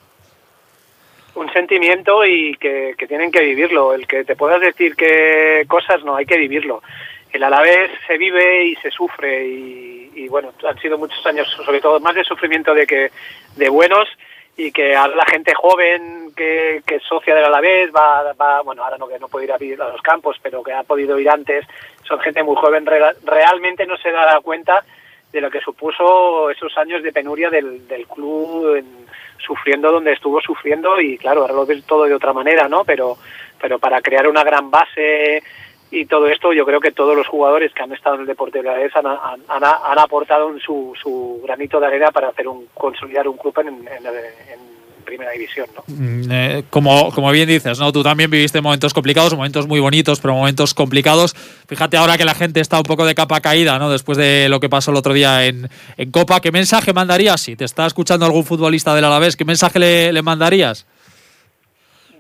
Un 1.36 1.52
sentimiento 1.52 2.26
y 2.26 2.56
que, 2.56 2.96
tienen 3.08 3.32
que 3.32 3.42
vivirlo. 3.42 3.94
El 3.94 4.08
que 4.08 4.24
te 4.24 4.36
puedas 4.36 4.62
decir 4.62 4.96
qué 4.96 5.66
cosas, 5.68 6.04
no, 6.04 6.16
hay 6.16 6.26
que 6.26 6.38
vivirlo. 6.38 6.82
El 7.32 7.44
Alavés 7.44 7.92
se 8.08 8.18
vive 8.18 8.66
y 8.66 8.76
se 8.76 8.90
sufre 8.90 9.46
y, 9.48 10.12
y 10.16 10.28
bueno, 10.28 10.54
han 10.68 10.80
sido 10.80 10.98
muchos 10.98 11.26
años, 11.26 11.48
sobre 11.66 11.82
todo 11.82 12.00
más 12.00 12.16
de 12.16 12.24
sufrimiento 12.24 12.74
de 12.74 12.88
que 12.88 13.12
de 13.58 13.70
buenos 13.70 14.08
y 14.58 14.72
que 14.72 14.96
ahora 14.96 15.16
la 15.16 15.26
gente 15.26 15.54
joven 15.54 16.25
que, 16.36 16.82
que 16.86 16.96
es 16.96 17.04
socia 17.04 17.34
del 17.34 17.46
Alavés 17.46 17.92
va, 17.96 18.34
va, 18.34 18.62
bueno, 18.62 18.84
ahora 18.84 18.98
no 18.98 19.08
que 19.08 19.20
no 19.20 19.28
puede 19.28 19.46
ir 19.46 19.52
a, 19.52 19.58
vivir 19.58 19.82
a 19.82 19.90
los 19.90 20.02
campos, 20.02 20.38
pero 20.42 20.64
que 20.64 20.74
ha 20.74 20.84
podido 20.84 21.20
ir 21.20 21.30
antes, 21.30 21.66
son 22.08 22.20
gente 22.20 22.44
muy 22.44 22.56
joven, 22.56 22.86
realmente 23.24 23.86
no 23.86 23.98
se 23.98 24.12
da 24.12 24.40
cuenta 24.42 24.84
de 25.32 25.42
lo 25.42 25.50
que 25.50 25.60
supuso 25.60 26.50
esos 26.50 26.78
años 26.78 27.04
de 27.04 27.12
penuria 27.12 27.50
del, 27.50 27.88
del 27.88 28.08
club, 28.08 28.84
sufriendo 29.38 29.92
donde 29.92 30.14
estuvo 30.14 30.42
sufriendo 30.42 31.00
y 31.00 31.18
claro, 31.18 31.42
ahora 31.42 31.54
lo 31.54 31.66
ves 31.66 31.86
todo 31.86 32.06
de 32.06 32.14
otra 32.14 32.34
manera, 32.34 32.68
¿no? 32.68 32.84
Pero, 32.84 33.18
pero 33.60 33.80
para 33.80 34.02
crear 34.02 34.28
una 34.28 34.44
gran 34.44 34.72
base 34.72 35.44
y 35.92 36.06
todo 36.06 36.28
esto 36.28 36.52
yo 36.52 36.66
creo 36.66 36.80
que 36.80 36.92
todos 36.92 37.16
los 37.16 37.28
jugadores 37.28 37.74
que 37.74 37.84
han 37.84 37.94
estado 37.94 38.16
en 38.16 38.22
el 38.22 38.28
deporte 38.28 38.62
de 38.62 38.64
la 38.64 38.76
han, 38.76 39.08
han, 39.08 39.64
han, 39.64 40.00
aportado 40.00 40.58
su, 40.60 40.94
su, 41.02 41.42
granito 41.44 41.80
de 41.80 41.88
arena 41.88 42.12
para 42.12 42.30
hacer 42.30 42.48
un 42.48 42.68
consolidar 42.74 43.28
un 43.28 43.38
club 43.38 43.58
en, 43.60 43.88
en, 43.88 44.76
primera 45.06 45.32
división 45.32 45.68
¿no? 45.76 45.84
Mm, 45.88 46.32
eh, 46.32 46.64
como, 46.70 47.12
como 47.12 47.32
bien 47.32 47.48
dices 47.48 47.80
no 47.80 47.92
tú 47.92 48.04
también 48.04 48.30
viviste 48.30 48.62
momentos 48.62 48.94
complicados 48.94 49.34
momentos 49.36 49.68
muy 49.68 49.80
bonitos 49.80 50.20
pero 50.20 50.34
momentos 50.34 50.74
complicados 50.74 51.34
fíjate 51.68 51.98
ahora 51.98 52.18
que 52.18 52.26
la 52.26 52.36
gente 52.36 52.60
está 52.60 52.78
un 52.78 52.84
poco 52.84 53.06
de 53.06 53.16
capa 53.16 53.40
caída 53.40 53.80
no 53.80 53.90
después 53.90 54.18
de 54.18 54.50
lo 54.50 54.60
que 54.60 54.70
pasó 54.70 54.92
el 54.92 54.98
otro 54.98 55.14
día 55.14 55.46
en, 55.46 55.70
en 55.98 56.12
Copa 56.12 56.42
qué 56.42 56.52
mensaje 56.52 56.94
mandarías 56.94 57.42
si 57.42 57.56
te 57.56 57.66
está 57.66 57.86
escuchando 57.86 58.26
algún 58.26 58.44
futbolista 58.44 58.94
del 58.94 59.06
Alavés 59.06 59.38
qué 59.38 59.46
mensaje 59.46 59.80
le, 59.80 60.12
le 60.12 60.22
mandarías 60.22 60.86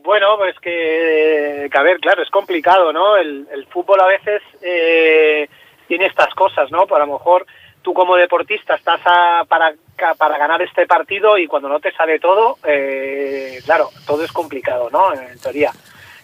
bueno, 0.06 0.38
pues 0.38 0.56
que, 0.60 1.68
a 1.74 1.82
ver, 1.82 2.00
claro, 2.00 2.22
es 2.22 2.30
complicado, 2.30 2.94
¿no? 2.94 3.18
El, 3.18 3.65
fútbol 3.72 4.00
a 4.00 4.06
veces 4.06 4.42
eh, 4.62 5.50
tiene 5.88 6.06
estas 6.06 6.32
cosas, 6.36 6.72
¿no? 6.72 6.86
Por 6.86 7.01
a 7.01 7.06
lo 7.08 7.13
mejor 7.13 7.48
tú 7.86 7.94
como 7.94 8.15
deportista 8.15 8.74
estás 8.74 9.00
para, 9.48 9.75
para 10.18 10.38
ganar 10.39 10.60
este 10.63 10.88
partido 10.88 11.38
y 11.38 11.46
cuando 11.46 11.70
no 11.70 11.80
te 11.80 11.92
sale 11.92 12.20
todo, 12.20 12.58
eh, 12.65 13.60
claro, 13.63 13.92
todo 14.08 14.24
es 14.24 14.32
complicado, 14.32 14.89
¿no? 14.92 15.13
En 15.13 15.39
teoría. 15.39 15.72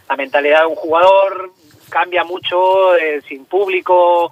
La 0.09 0.15
mentalidad 0.15 0.61
de 0.61 0.65
un 0.65 0.75
jugador 0.75 1.51
cambia 1.91 2.23
mucho 2.23 2.95
eh, 2.95 3.21
sin 3.27 3.45
público, 3.45 4.31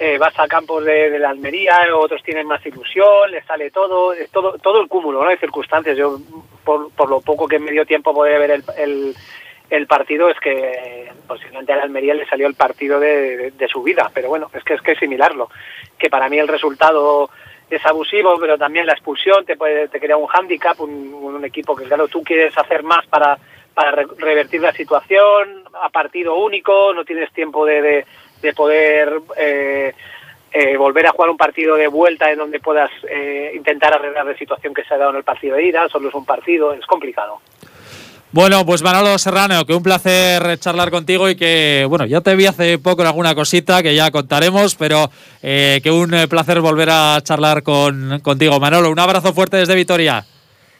eh, 0.00 0.18
vas 0.18 0.36
a 0.40 0.48
campos 0.48 0.84
de, 0.84 1.16
la 1.20 1.30
Almería, 1.30 1.78
otros 1.94 2.20
tienen 2.24 2.48
más 2.48 2.66
ilusión, 2.66 3.30
les 3.30 3.46
sale 3.46 3.70
todo, 3.70 4.12
es 4.12 4.28
todo, 4.32 4.58
todo 4.58 4.80
el 4.80 4.88
cúmulo 4.88 5.22
¿no? 5.22 5.30
de 5.30 5.38
circunstancias. 5.38 5.96
Yo, 5.96 6.18
por, 6.64 6.90
por 6.90 7.08
lo 7.08 7.20
poco 7.20 7.46
que 7.46 7.56
en 7.56 7.64
medio 7.64 7.86
tiempo 7.86 8.12
podía 8.12 8.38
ver 8.38 8.50
el, 8.50 8.64
el, 8.76 9.16
el, 9.70 9.86
partido, 9.86 10.28
es 10.28 10.38
que 10.40 11.10
posiblemente 11.26 11.72
a 11.72 11.76
la 11.76 11.82
Almería 11.82 12.14
le 12.14 12.26
salió 12.26 12.46
el 12.46 12.54
partido 12.54 13.00
de, 13.00 13.50
de, 13.50 13.68
su 13.68 13.82
vida, 13.82 14.10
pero 14.12 14.28
bueno, 14.28 14.50
es 14.52 14.62
que 14.64 14.74
es 14.74 14.82
que 14.82 14.92
es 14.92 14.98
similarlo. 14.98 15.48
Que 15.98 16.10
para 16.10 16.28
mí 16.28 16.38
el 16.38 16.48
resultado 16.48 17.30
es 17.68 17.84
abusivo, 17.84 18.36
pero 18.38 18.56
también 18.56 18.86
la 18.86 18.92
expulsión 18.92 19.44
te 19.44 19.56
puede 19.56 19.88
te 19.88 20.00
crea 20.00 20.16
un 20.16 20.26
hándicap, 20.26 20.80
un, 20.80 21.12
un 21.14 21.44
equipo 21.44 21.74
que 21.74 21.84
claro, 21.84 22.08
tú 22.08 22.22
quieres 22.22 22.56
hacer 22.56 22.82
más 22.82 23.06
para 23.06 23.38
para 23.74 23.90
revertir 23.90 24.62
la 24.62 24.72
situación, 24.72 25.64
a 25.82 25.90
partido 25.90 26.36
único, 26.36 26.94
no 26.94 27.04
tienes 27.04 27.30
tiempo 27.32 27.66
de 27.66 28.06
de 28.40 28.52
poder 28.52 29.20
eh, 29.36 29.94
eh, 30.52 30.76
volver 30.76 31.06
a 31.06 31.10
jugar 31.10 31.30
un 31.30 31.36
partido 31.36 31.76
de 31.76 31.88
vuelta 31.88 32.30
en 32.30 32.38
donde 32.38 32.60
puedas 32.60 32.90
eh, 33.08 33.52
intentar 33.54 33.94
arreglar 33.94 34.26
la 34.26 34.36
situación 34.36 34.72
que 34.72 34.84
se 34.84 34.94
ha 34.94 34.98
dado 34.98 35.10
en 35.10 35.16
el 35.16 35.24
partido 35.24 35.56
de 35.56 35.64
ida, 35.64 35.88
solo 35.88 36.08
es 36.08 36.14
un 36.14 36.24
partido, 36.24 36.72
es 36.72 36.86
complicado. 36.86 37.40
Bueno, 38.32 38.66
pues 38.66 38.82
Manolo 38.82 39.16
Serrano, 39.18 39.64
que 39.64 39.74
un 39.74 39.82
placer 39.82 40.58
charlar 40.58 40.90
contigo 40.90 41.30
y 41.30 41.36
que, 41.36 41.86
bueno, 41.88 42.04
ya 42.06 42.20
te 42.20 42.36
vi 42.36 42.46
hace 42.46 42.78
poco 42.78 43.02
en 43.02 43.08
alguna 43.08 43.34
cosita 43.34 43.82
que 43.82 43.94
ya 43.94 44.10
contaremos, 44.10 44.74
pero 44.74 45.10
que 45.40 45.90
un 45.90 46.10
placer 46.28 46.60
volver 46.60 46.90
a 46.90 47.20
charlar 47.22 47.62
con, 47.62 48.20
contigo. 48.20 48.60
Manolo, 48.60 48.90
un 48.90 48.98
abrazo 48.98 49.32
fuerte 49.32 49.56
desde 49.56 49.74
Vitoria. 49.74 50.26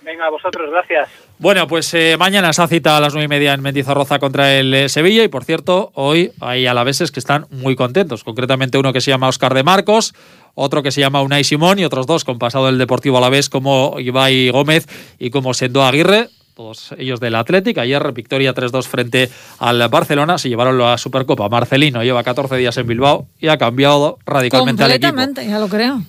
Venga, 0.06 0.26
a 0.26 0.30
vosotros, 0.30 0.70
gracias. 0.70 1.08
Bueno, 1.38 1.66
pues 1.66 1.92
eh, 1.92 2.16
mañana 2.16 2.52
se 2.52 2.66
cita 2.68 2.96
a 2.96 3.00
las 3.00 3.12
nueve 3.12 3.24
y 3.24 3.28
media 3.28 3.52
en 3.52 3.60
Mendizorroza 3.60 4.20
contra 4.20 4.54
el 4.54 4.72
eh, 4.72 4.88
Sevilla 4.88 5.24
y 5.24 5.28
por 5.28 5.42
cierto, 5.42 5.90
hoy 5.94 6.30
hay 6.40 6.66
alaveses 6.68 7.10
que 7.10 7.18
están 7.18 7.46
muy 7.50 7.74
contentos, 7.74 8.22
concretamente 8.22 8.78
uno 8.78 8.92
que 8.92 9.00
se 9.00 9.10
llama 9.10 9.26
Oscar 9.26 9.52
de 9.52 9.64
Marcos, 9.64 10.14
otro 10.54 10.84
que 10.84 10.92
se 10.92 11.00
llama 11.00 11.22
Unai 11.22 11.42
Simón 11.42 11.80
y 11.80 11.84
otros 11.84 12.06
dos 12.06 12.24
con 12.24 12.38
pasado 12.38 12.66
del 12.66 12.78
Deportivo 12.78 13.18
Alavés 13.18 13.50
como 13.50 13.96
Ibai 13.98 14.48
Gómez 14.50 14.86
y 15.18 15.30
como 15.30 15.52
Sendo 15.52 15.84
Aguirre 15.84 16.28
todos 16.56 16.94
ellos 16.96 17.20
del 17.20 17.34
Atlético. 17.34 17.82
Ayer 17.82 18.12
victoria 18.12 18.54
3-2 18.54 18.84
frente 18.84 19.30
al 19.58 19.86
Barcelona, 19.88 20.38
se 20.38 20.48
llevaron 20.48 20.78
la 20.78 20.96
Supercopa. 20.96 21.50
Marcelino 21.50 22.02
lleva 22.02 22.24
14 22.24 22.56
días 22.56 22.74
en 22.78 22.86
Bilbao 22.86 23.26
y 23.38 23.48
ha 23.48 23.58
cambiado 23.58 24.18
radicalmente 24.24 24.82
al 24.82 24.92
equipo. 24.92 25.08
Completamente, 25.08 25.46
ya 25.46 25.58
lo 25.58 25.68
creo. 25.68 26.02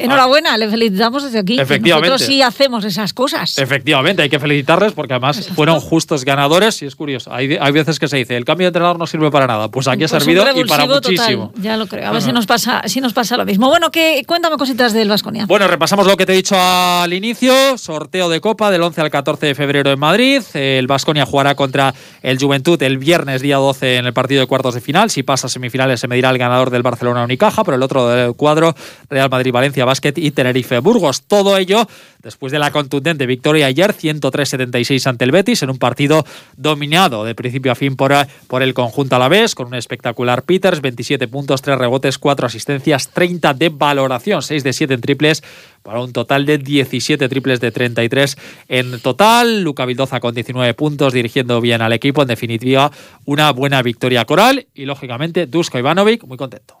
enhorabuena, 0.00 0.56
le 0.56 0.70
felicitamos 0.70 1.22
desde 1.22 1.40
aquí. 1.40 1.60
Efectivamente. 1.60 2.08
Nosotros 2.08 2.26
sí 2.26 2.40
hacemos 2.40 2.82
esas 2.86 3.12
cosas. 3.12 3.58
Efectivamente, 3.58 4.22
hay 4.22 4.30
que 4.30 4.38
felicitarles 4.38 4.92
porque 4.92 5.12
además 5.12 5.50
fueron 5.54 5.80
justos 5.80 6.24
ganadores 6.24 6.80
y 6.80 6.86
es 6.86 6.96
curioso. 6.96 7.30
Hay, 7.30 7.58
hay, 7.60 7.72
veces 7.72 7.98
que 7.98 8.08
se 8.08 8.16
dice, 8.16 8.38
el 8.38 8.46
cambio 8.46 8.64
de 8.64 8.68
entrenador 8.68 8.98
no 8.98 9.06
sirve 9.06 9.30
para 9.30 9.46
nada. 9.46 9.68
Pues 9.68 9.86
aquí 9.86 10.04
ha 10.04 10.08
pues 10.08 10.24
servido 10.24 10.46
y 10.56 10.64
para 10.64 10.86
muchísimo. 10.86 11.52
ya 11.60 11.76
lo 11.76 11.86
creo. 11.86 12.08
A 12.08 12.12
ver 12.12 12.22
si 12.22 12.32
nos 12.32 12.46
pasa 12.46 12.80
si 12.86 13.02
nos 13.02 13.12
pasa 13.12 13.36
lo 13.36 13.44
mismo. 13.44 13.68
Bueno, 13.68 13.90
que 13.90 14.22
cuéntame 14.26 14.56
cositas 14.56 14.94
del 14.94 15.10
Vasconia. 15.10 15.44
Bueno, 15.44 15.68
repasamos 15.68 16.06
lo 16.06 16.16
que 16.16 16.24
te 16.24 16.32
he 16.32 16.36
dicho 16.36 16.56
al 16.58 17.12
inicio. 17.12 17.76
Sorteo 17.76 18.30
de 18.30 18.40
Copa 18.40 18.70
del 18.70 18.82
11 18.82 19.02
al 19.02 19.10
14 19.10 19.44
de 19.44 19.57
febrero 19.58 19.90
en 19.90 19.98
Madrid. 19.98 20.42
El 20.54 20.86
Vasconia 20.86 21.26
jugará 21.26 21.54
contra 21.54 21.94
el 22.22 22.38
Juventud 22.38 22.82
el 22.82 22.96
viernes 22.96 23.42
día 23.42 23.56
12 23.56 23.96
en 23.96 24.06
el 24.06 24.14
partido 24.14 24.40
de 24.40 24.46
cuartos 24.46 24.74
de 24.74 24.80
final. 24.80 25.10
Si 25.10 25.22
pasa 25.22 25.48
a 25.48 25.50
semifinales 25.50 26.00
se 26.00 26.08
medirá 26.08 26.30
el 26.30 26.38
ganador 26.38 26.70
del 26.70 26.82
Barcelona 26.82 27.24
Unicaja, 27.24 27.64
pero 27.64 27.76
el 27.76 27.82
otro 27.82 28.08
del 28.08 28.34
cuadro 28.34 28.74
Real 29.10 29.28
Madrid 29.28 29.52
Valencia 29.52 29.84
Basket 29.84 30.14
y 30.16 30.30
Tenerife 30.30 30.78
Burgos. 30.78 31.22
Todo 31.24 31.58
ello 31.58 31.86
después 32.22 32.52
de 32.52 32.58
la 32.58 32.70
contundente 32.70 33.26
victoria 33.26 33.66
ayer 33.66 33.94
103-76 33.94 35.06
ante 35.06 35.24
el 35.24 35.30
Betis 35.30 35.62
en 35.62 35.70
un 35.70 35.78
partido 35.78 36.24
dominado 36.56 37.24
de 37.24 37.34
principio 37.34 37.72
a 37.72 37.74
fin 37.74 37.96
por, 37.96 38.12
por 38.46 38.62
el 38.62 38.74
conjunto 38.74 39.16
a 39.16 39.18
la 39.18 39.28
vez 39.28 39.54
con 39.54 39.68
un 39.68 39.74
espectacular 39.74 40.42
Peters, 40.42 40.80
27 40.80 41.28
puntos, 41.28 41.62
3 41.62 41.78
rebotes, 41.78 42.18
4 42.18 42.46
asistencias, 42.46 43.08
30 43.10 43.54
de 43.54 43.68
valoración, 43.68 44.42
6 44.42 44.64
de 44.64 44.72
7 44.72 44.94
en 44.94 45.00
triples 45.00 45.42
para 45.82 46.00
un 46.00 46.12
total 46.12 46.44
de 46.44 46.58
17 46.58 47.28
triples 47.28 47.60
de 47.60 47.70
33 47.70 48.36
en 48.68 49.00
total. 49.00 49.47
Luca 49.48 49.84
Vildoza 49.84 50.20
con 50.20 50.34
19 50.34 50.74
puntos, 50.74 51.12
dirigiendo 51.12 51.60
bien 51.60 51.82
al 51.82 51.92
equipo. 51.92 52.22
En 52.22 52.28
definitiva, 52.28 52.90
una 53.24 53.50
buena 53.52 53.82
victoria 53.82 54.24
coral 54.24 54.66
y, 54.74 54.84
lógicamente, 54.84 55.46
Dusko 55.46 55.78
Ivanovic 55.78 56.24
muy 56.24 56.36
contento. 56.36 56.78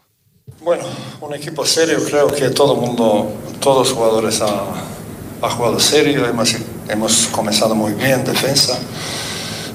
Bueno, 0.62 0.84
un 1.20 1.34
equipo 1.34 1.64
serio, 1.64 1.98
creo 2.04 2.28
que 2.28 2.50
todo 2.50 2.74
el 2.74 2.80
mundo, 2.80 3.30
todos 3.60 3.88
los 3.88 3.96
jugadores 3.96 4.40
han, 4.40 4.54
ha 5.42 5.50
jugado 5.50 5.78
serio, 5.78 6.26
hemos, 6.26 6.56
hemos 6.88 7.26
comenzado 7.28 7.74
muy 7.74 7.92
bien 7.92 8.24
defensa, 8.24 8.78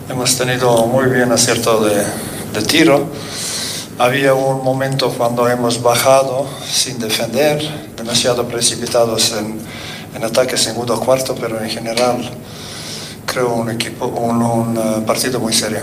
hemos 0.10 0.36
tenido 0.38 0.86
muy 0.88 1.10
bien 1.10 1.32
acierto 1.32 1.86
de, 1.86 2.04
de 2.54 2.62
tiro. 2.68 3.08
Había 4.00 4.34
un 4.34 4.64
momento 4.64 5.10
cuando 5.12 5.48
hemos 5.48 5.82
bajado 5.82 6.48
sin 6.66 7.00
defender, 7.00 7.62
demasiado 7.96 8.48
precipitados 8.48 9.32
en, 9.34 9.60
en 10.16 10.24
ataque 10.24 10.58
segundo 10.58 11.00
cuarto, 11.00 11.36
pero 11.40 11.62
en 11.62 11.70
general 11.70 12.30
un 13.42 13.70
equipo, 13.72 14.06
un, 14.06 14.78
uh, 14.78 15.06
partido 15.06 15.40
muy 15.40 15.54
serio. 15.54 15.82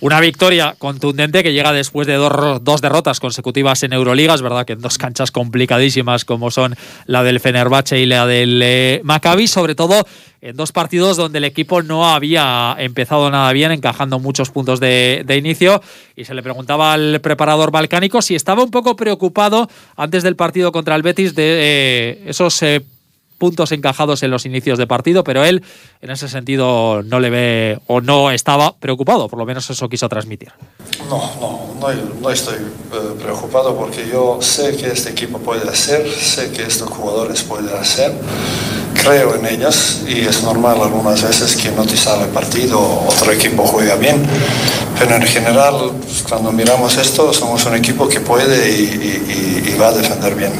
Una 0.00 0.20
victoria 0.20 0.74
contundente 0.78 1.42
que 1.42 1.54
llega 1.54 1.72
después 1.72 2.06
de 2.06 2.14
dos, 2.14 2.62
dos, 2.62 2.82
derrotas 2.82 3.18
consecutivas 3.18 3.82
en 3.82 3.94
Euroliga. 3.94 4.34
Es 4.34 4.42
verdad 4.42 4.66
que 4.66 4.74
en 4.74 4.80
dos 4.80 4.98
canchas 4.98 5.30
complicadísimas 5.30 6.26
como 6.26 6.50
son 6.50 6.76
la 7.06 7.22
del 7.22 7.40
Fenerbahce 7.40 7.98
y 7.98 8.06
la 8.06 8.26
del 8.26 8.60
eh, 8.62 9.00
Maccabi, 9.04 9.48
sobre 9.48 9.74
todo 9.74 10.06
en 10.42 10.54
dos 10.54 10.70
partidos 10.72 11.16
donde 11.16 11.38
el 11.38 11.44
equipo 11.44 11.82
no 11.82 12.06
había 12.06 12.76
empezado 12.78 13.30
nada 13.30 13.50
bien, 13.52 13.72
encajando 13.72 14.18
muchos 14.18 14.50
puntos 14.50 14.80
de, 14.80 15.24
inicio. 15.36 15.80
Y 16.14 16.26
se 16.26 16.34
le 16.34 16.42
preguntaba 16.42 16.92
al 16.92 17.20
preparador 17.22 17.70
balcánico 17.70 18.20
si 18.20 18.34
estaba 18.34 18.62
un 18.62 18.70
poco 18.70 18.96
preocupado 18.96 19.68
antes 19.96 20.22
del 20.22 20.36
partido 20.36 20.72
contra 20.72 20.94
el 20.94 21.02
Betis 21.02 21.34
de 21.34 21.44
eh, 21.44 22.24
esos 22.26 22.62
eh, 22.62 22.82
puntos 23.38 23.72
encajados 23.72 24.22
en 24.22 24.30
los 24.30 24.46
inicios 24.46 24.78
de 24.78 24.86
partido, 24.86 25.24
pero 25.24 25.44
él 25.44 25.62
en 26.00 26.10
ese 26.10 26.28
sentido 26.28 27.02
no 27.02 27.20
le 27.20 27.30
ve 27.30 27.78
o 27.86 28.00
no 28.00 28.30
estaba 28.30 28.74
preocupado, 28.76 29.28
por 29.28 29.38
lo 29.38 29.46
menos 29.46 29.68
eso 29.70 29.88
quiso 29.88 30.08
transmitir. 30.08 30.52
No, 31.08 31.18
no, 31.40 31.74
no, 31.80 31.88
no 32.20 32.30
estoy 32.30 32.56
eh, 32.56 33.14
preocupado 33.22 33.76
porque 33.76 34.08
yo 34.10 34.38
sé 34.40 34.76
que 34.76 34.86
este 34.88 35.10
equipo 35.10 35.38
puede 35.38 35.68
hacer, 35.68 36.10
sé 36.10 36.50
que 36.50 36.62
estos 36.62 36.88
jugadores 36.88 37.42
pueden 37.42 37.74
hacer, 37.76 38.12
creo 39.02 39.34
en 39.36 39.46
ellos 39.46 40.02
y 40.08 40.20
es 40.20 40.42
normal 40.42 40.80
algunas 40.80 41.22
veces 41.22 41.56
que 41.56 41.70
no 41.70 41.84
te 41.84 41.96
sale 41.96 42.24
el 42.24 42.30
partido, 42.30 42.80
otro 43.06 43.32
equipo 43.32 43.64
juega 43.64 43.96
bien, 43.96 44.24
pero 44.98 45.16
en 45.16 45.22
general 45.22 45.92
cuando 46.28 46.50
miramos 46.52 46.96
esto 46.96 47.32
somos 47.32 47.64
un 47.66 47.74
equipo 47.74 48.08
que 48.08 48.20
puede 48.20 48.70
y, 48.70 49.64
y, 49.66 49.70
y 49.72 49.78
va 49.78 49.88
a 49.88 49.92
defender 49.92 50.34
bien. 50.34 50.52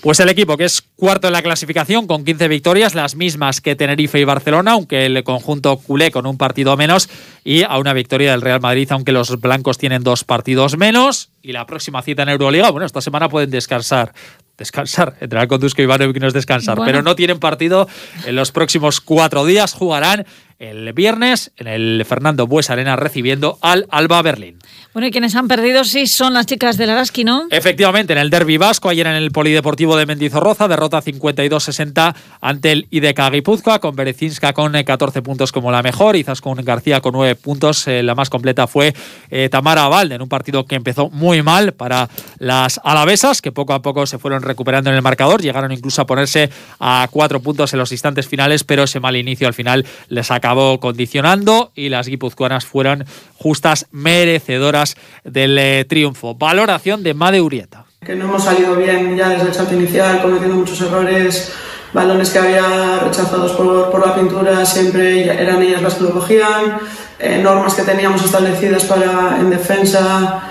Pues 0.00 0.20
el 0.20 0.28
equipo 0.28 0.56
que 0.56 0.64
es 0.64 0.82
cuarto 0.94 1.26
en 1.26 1.32
la 1.32 1.42
clasificación 1.42 2.06
con 2.06 2.24
15 2.24 2.46
victorias, 2.46 2.94
las 2.94 3.16
mismas 3.16 3.60
que 3.60 3.74
Tenerife 3.74 4.20
y 4.20 4.24
Barcelona, 4.24 4.72
aunque 4.72 5.06
el 5.06 5.24
conjunto 5.24 5.76
culé 5.76 6.12
con 6.12 6.24
un 6.24 6.38
partido 6.38 6.76
menos 6.76 7.08
y 7.42 7.64
a 7.64 7.76
una 7.78 7.92
victoria 7.94 8.30
del 8.30 8.40
Real 8.40 8.60
Madrid, 8.60 8.86
aunque 8.92 9.10
los 9.10 9.40
blancos 9.40 9.76
tienen 9.76 10.04
dos 10.04 10.22
partidos 10.22 10.76
menos. 10.76 11.30
Y 11.42 11.50
la 11.50 11.66
próxima 11.66 12.00
cita 12.02 12.22
en 12.22 12.28
Euroliga, 12.28 12.70
bueno, 12.70 12.86
esta 12.86 13.00
semana 13.00 13.28
pueden 13.28 13.50
descansar. 13.50 14.14
Descansar, 14.56 15.16
entrenar 15.20 15.48
con 15.48 15.60
Dusko 15.60 15.82
Ivanovic 15.82 16.20
no 16.20 16.28
es 16.28 16.34
descansar, 16.34 16.76
bueno. 16.76 16.90
pero 16.90 17.02
no 17.02 17.16
tienen 17.16 17.40
partido 17.40 17.88
en 18.24 18.36
los 18.36 18.52
próximos 18.52 19.00
cuatro 19.00 19.44
días. 19.44 19.72
Jugarán 19.72 20.26
el 20.58 20.92
viernes 20.92 21.52
en 21.56 21.68
el 21.68 22.04
Fernando 22.04 22.48
Bues 22.48 22.68
Arena 22.68 22.96
recibiendo 22.96 23.58
al 23.62 23.86
Alba 23.90 24.20
Berlín. 24.22 24.58
Bueno, 24.92 25.06
y 25.06 25.10
quienes 25.12 25.36
han 25.36 25.46
perdido 25.46 25.84
sí 25.84 26.08
son 26.08 26.34
las 26.34 26.46
chicas 26.46 26.76
del 26.76 26.90
Araski, 26.90 27.22
¿no? 27.22 27.46
Efectivamente, 27.50 28.12
en 28.12 28.18
el 28.18 28.30
derby 28.30 28.56
vasco, 28.56 28.88
ayer 28.88 29.06
en 29.06 29.14
el 29.14 29.30
Polideportivo 29.30 29.96
de 29.96 30.06
Mendizorroza, 30.06 30.66
derrota 30.66 31.00
52-60 31.00 32.14
ante 32.40 32.72
el 32.72 32.88
IDK 32.90 33.30
Guipúzcoa, 33.30 33.78
con 33.78 33.94
Berezinska 33.94 34.52
con 34.52 34.72
14 34.72 35.22
puntos 35.22 35.52
como 35.52 35.70
la 35.70 35.82
mejor, 35.82 36.16
Izas 36.16 36.40
con 36.40 36.56
García 36.64 37.00
con 37.00 37.12
9 37.12 37.36
puntos, 37.36 37.86
eh, 37.86 38.02
la 38.02 38.16
más 38.16 38.28
completa 38.28 38.66
fue 38.66 38.94
eh, 39.30 39.48
Tamara 39.48 39.86
Valde, 39.86 40.16
en 40.16 40.22
un 40.22 40.28
partido 40.28 40.66
que 40.66 40.74
empezó 40.74 41.08
muy 41.10 41.42
mal 41.42 41.72
para 41.74 42.08
las 42.38 42.80
alavesas, 42.82 43.40
que 43.40 43.52
poco 43.52 43.74
a 43.74 43.82
poco 43.82 44.06
se 44.06 44.18
fueron 44.18 44.42
recuperando 44.42 44.90
en 44.90 44.96
el 44.96 45.02
marcador, 45.02 45.40
llegaron 45.40 45.70
incluso 45.70 46.02
a 46.02 46.06
ponerse 46.06 46.50
a 46.80 47.06
4 47.08 47.40
puntos 47.40 47.72
en 47.72 47.78
los 47.78 47.92
instantes 47.92 48.26
finales, 48.26 48.64
pero 48.64 48.82
ese 48.82 48.98
mal 48.98 49.14
inicio 49.14 49.46
al 49.46 49.54
final 49.54 49.86
les 50.08 50.30
acabó 50.32 50.47
condicionando 50.80 51.72
y 51.74 51.88
las 51.88 52.08
guipuzcoanas 52.08 52.64
fueron 52.64 53.04
justas 53.36 53.86
merecedoras 53.90 54.96
del 55.24 55.58
eh, 55.58 55.84
triunfo. 55.88 56.34
Valoración 56.34 57.02
de 57.02 57.14
Made 57.14 57.40
Urieta. 57.40 57.84
Que 58.04 58.14
no 58.14 58.26
hemos 58.26 58.44
salido 58.44 58.76
bien 58.76 59.16
ya 59.16 59.30
desde 59.30 59.48
el 59.48 59.54
salto 59.54 59.74
inicial, 59.74 60.22
cometiendo 60.22 60.54
muchos 60.54 60.80
errores, 60.80 61.52
balones 61.92 62.30
que 62.30 62.38
había 62.38 63.00
rechazados 63.00 63.52
por, 63.52 63.90
por 63.90 64.06
la 64.06 64.14
pintura, 64.14 64.64
siempre 64.64 65.24
eran 65.24 65.62
ellas 65.62 65.82
las 65.82 65.94
que 65.94 66.04
lo 66.04 66.10
cogían, 66.10 66.78
eh, 67.18 67.40
normas 67.42 67.74
que 67.74 67.82
teníamos 67.82 68.24
establecidas 68.24 68.84
para 68.84 69.38
en 69.40 69.50
defensa. 69.50 70.47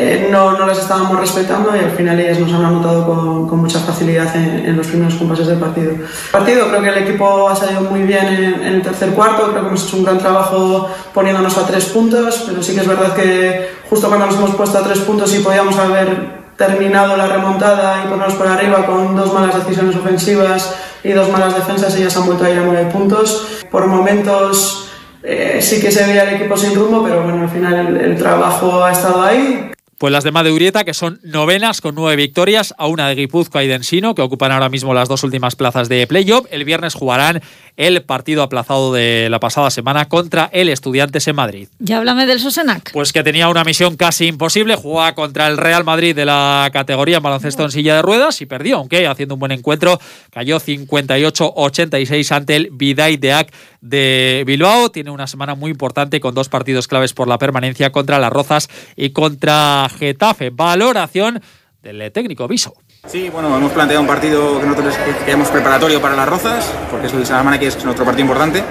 Eh, 0.00 0.28
no, 0.30 0.56
no, 0.56 0.64
las 0.64 0.78
estábamos 0.78 1.18
respetando 1.18 1.74
y 1.74 1.80
al 1.80 1.90
final 1.90 2.20
ellas 2.20 2.38
nos 2.38 2.52
han 2.52 2.64
anotado 2.64 3.04
con, 3.04 3.48
con 3.48 3.58
mucha 3.58 3.80
facilidad 3.80 4.32
en, 4.36 4.64
en, 4.64 4.76
los 4.76 4.86
primeros 4.86 5.14
compases 5.16 5.48
del 5.48 5.58
partido. 5.58 5.92
partido 6.30 6.68
creo 6.68 6.80
que 6.80 6.88
el 6.88 6.98
equipo 6.98 7.48
ha 7.48 7.56
salido 7.56 7.80
muy 7.80 8.02
bien 8.02 8.26
en, 8.28 8.44
en, 8.62 8.74
el 8.74 8.82
tercer 8.82 9.10
cuarto, 9.10 9.50
creo 9.50 9.62
que 9.62 9.68
hemos 9.70 9.84
hecho 9.84 9.96
un 9.96 10.04
gran 10.04 10.18
trabajo 10.18 10.88
poniéndonos 11.12 11.58
a 11.58 11.66
tres 11.66 11.86
puntos, 11.86 12.44
pero 12.46 12.62
sí 12.62 12.76
que 12.76 12.82
es 12.82 12.86
verdad 12.86 13.12
que 13.12 13.70
justo 13.90 14.06
cuando 14.06 14.26
nos 14.26 14.36
hemos 14.36 14.54
puesto 14.54 14.78
a 14.78 14.84
tres 14.84 15.00
puntos 15.00 15.34
y 15.34 15.40
podíamos 15.40 15.76
haber 15.76 16.46
terminado 16.56 17.16
la 17.16 17.26
remontada 17.26 18.04
y 18.04 18.08
ponernos 18.08 18.34
por 18.34 18.46
arriba 18.46 18.86
con 18.86 19.16
dos 19.16 19.34
malas 19.34 19.56
decisiones 19.56 19.96
ofensivas 19.96 20.76
y 21.02 21.10
dos 21.10 21.28
malas 21.28 21.56
defensas, 21.56 21.96
ellas 21.96 22.16
han 22.16 22.26
vuelto 22.26 22.44
a 22.44 22.50
ir 22.50 22.58
a 22.58 22.62
nueve 22.62 22.88
puntos. 22.92 23.64
Por 23.68 23.88
momentos 23.88 24.92
eh, 25.24 25.58
sí 25.60 25.80
que 25.80 25.90
se 25.90 26.06
veía 26.06 26.22
el 26.22 26.36
equipo 26.36 26.56
sin 26.56 26.76
rumbo, 26.76 27.02
pero 27.02 27.24
bueno, 27.24 27.42
al 27.42 27.50
final 27.50 27.74
el, 27.74 27.96
el 27.96 28.16
trabajo 28.16 28.84
ha 28.84 28.92
estado 28.92 29.22
ahí. 29.22 29.72
Pues 29.98 30.12
las 30.12 30.22
de 30.22 30.30
Madeurieta, 30.30 30.84
que 30.84 30.94
son 30.94 31.18
novenas 31.24 31.80
con 31.80 31.96
nueve 31.96 32.14
victorias, 32.14 32.72
a 32.78 32.86
una 32.86 33.08
de 33.08 33.16
Guipúzcoa 33.16 33.64
y 33.64 33.66
de 33.66 33.74
Ensino, 33.74 34.14
que 34.14 34.22
ocupan 34.22 34.52
ahora 34.52 34.68
mismo 34.68 34.94
las 34.94 35.08
dos 35.08 35.24
últimas 35.24 35.56
plazas 35.56 35.88
de 35.88 36.06
playoff. 36.06 36.46
El 36.52 36.64
viernes 36.64 36.94
jugarán 36.94 37.42
el 37.76 38.02
partido 38.02 38.44
aplazado 38.44 38.92
de 38.92 39.28
la 39.28 39.40
pasada 39.40 39.70
semana 39.70 40.08
contra 40.08 40.50
el 40.52 40.68
Estudiantes 40.68 41.26
en 41.26 41.34
Madrid. 41.34 41.68
Ya 41.80 41.98
háblame 41.98 42.26
del 42.26 42.38
Sosenac. 42.38 42.92
Pues 42.92 43.12
que 43.12 43.24
tenía 43.24 43.48
una 43.48 43.64
misión 43.64 43.96
casi 43.96 44.26
imposible, 44.26 44.76
jugaba 44.76 45.16
contra 45.16 45.48
el 45.48 45.56
Real 45.56 45.82
Madrid 45.82 46.14
de 46.14 46.24
la 46.24 46.70
categoría 46.72 47.16
en 47.16 47.24
baloncesto 47.24 47.64
en 47.64 47.72
silla 47.72 47.96
de 47.96 48.02
ruedas 48.02 48.40
y 48.40 48.46
perdió, 48.46 48.76
aunque 48.76 49.04
haciendo 49.08 49.34
un 49.34 49.40
buen 49.40 49.52
encuentro 49.52 50.00
cayó 50.30 50.60
58-86 50.60 52.30
ante 52.30 52.54
el 52.54 52.68
Vidai 52.70 53.16
Deac 53.16 53.52
de 53.80 54.44
Bilbao. 54.46 54.90
Tiene 54.90 55.10
una 55.10 55.26
semana 55.26 55.56
muy 55.56 55.72
importante 55.72 56.20
con 56.20 56.34
dos 56.34 56.48
partidos 56.48 56.86
claves 56.86 57.14
por 57.14 57.26
la 57.26 57.38
permanencia 57.38 57.90
contra 57.90 58.20
las 58.20 58.32
Rozas 58.32 58.68
y 58.96 59.10
contra 59.10 59.87
Getafe. 59.88 60.50
Valoración 60.50 61.40
del 61.82 62.10
técnico 62.12 62.48
Viso. 62.48 62.74
Sí, 63.06 63.30
bueno, 63.30 63.56
hemos 63.56 63.72
planteado 63.72 64.02
un 64.02 64.06
partido 64.06 64.60
que 64.60 64.66
nosotros 64.66 64.94
queremos 65.24 65.48
preparatorio 65.48 66.00
para 66.00 66.16
las 66.16 66.28
Rozas, 66.28 66.70
porque 66.90 67.06
es 67.06 67.12
el 67.12 67.24
Salamanca 67.24 67.58
que 67.58 67.68
es 67.68 67.84
nuestro 67.84 68.04
partido 68.04 68.22
importante, 68.22 68.62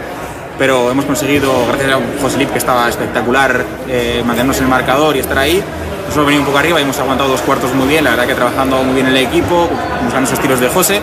pero 0.60 0.92
hemos 0.92 1.06
conseguido, 1.06 1.66
gracias 1.68 1.94
a 1.94 2.22
José 2.22 2.38
Lip, 2.38 2.52
que 2.52 2.58
estaba 2.58 2.90
espectacular, 2.90 3.66
eh, 3.88 4.22
mantenernos 4.26 4.58
en 4.58 4.64
el 4.64 4.70
marcador 4.70 5.16
y 5.16 5.20
estar 5.20 5.38
ahí. 5.38 5.64
Nos 6.06 6.16
hemos 6.16 6.26
venido 6.26 6.42
un 6.42 6.46
poco 6.48 6.58
arriba 6.58 6.80
y 6.80 6.84
hemos 6.84 7.00
aguantado 7.00 7.30
dos 7.30 7.42
cuartos 7.42 7.74
muy 7.74 7.88
bien, 7.88 8.04
la 8.04 8.12
verdad 8.12 8.28
que 8.28 8.36
trabajando 8.36 8.84
muy 8.84 8.96
bien 8.96 9.08
el 9.08 9.18
equipo, 9.18 9.70
buscando 10.04 10.30
esos 10.30 10.40
tiros 10.40 10.60
de 10.60 10.70
José 10.70 11.02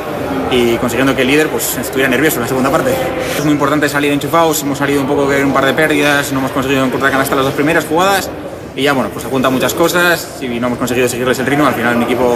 y 0.51 0.77
consiguiendo 0.77 1.17
que 1.17 1.23
el 1.23 1.29
líder 1.29 1.49
pues, 1.49 1.77
estuviera 1.79 2.09
nervioso 2.09 2.37
en 2.37 2.43
la 2.43 2.49
segunda 2.49 2.71
parte. 2.71 2.95
Es 3.37 3.45
muy 3.45 3.53
importante 3.53 3.89
salir 3.89 4.13
enchufados, 4.13 4.63
hemos 4.63 4.79
salido 4.79 5.01
un 5.01 5.07
poco 5.07 5.25
con 5.27 5.45
un 5.45 5.53
par 5.53 5.65
de 5.67 5.75
pérdidas, 5.75 6.33
no 6.33 6.39
hemos 6.39 6.53
conseguido 6.53 6.85
encontrar 6.85 7.11
canasta 7.11 7.35
las 7.35 7.47
dos 7.47 7.55
primeras 7.55 7.85
jugadas 7.85 8.31
y 8.77 8.83
ya 8.83 8.93
bueno, 8.93 9.11
pues 9.13 9.25
apunta 9.25 9.51
muchas 9.51 9.75
cosas 9.75 10.39
y 10.41 10.49
no 10.61 10.67
hemos 10.67 10.79
conseguido 10.79 11.09
seguirles 11.09 11.39
el 11.39 11.47
ritmo, 11.47 11.67
al 11.67 11.75
final 11.75 11.97
un 11.97 12.03
equipo 12.03 12.35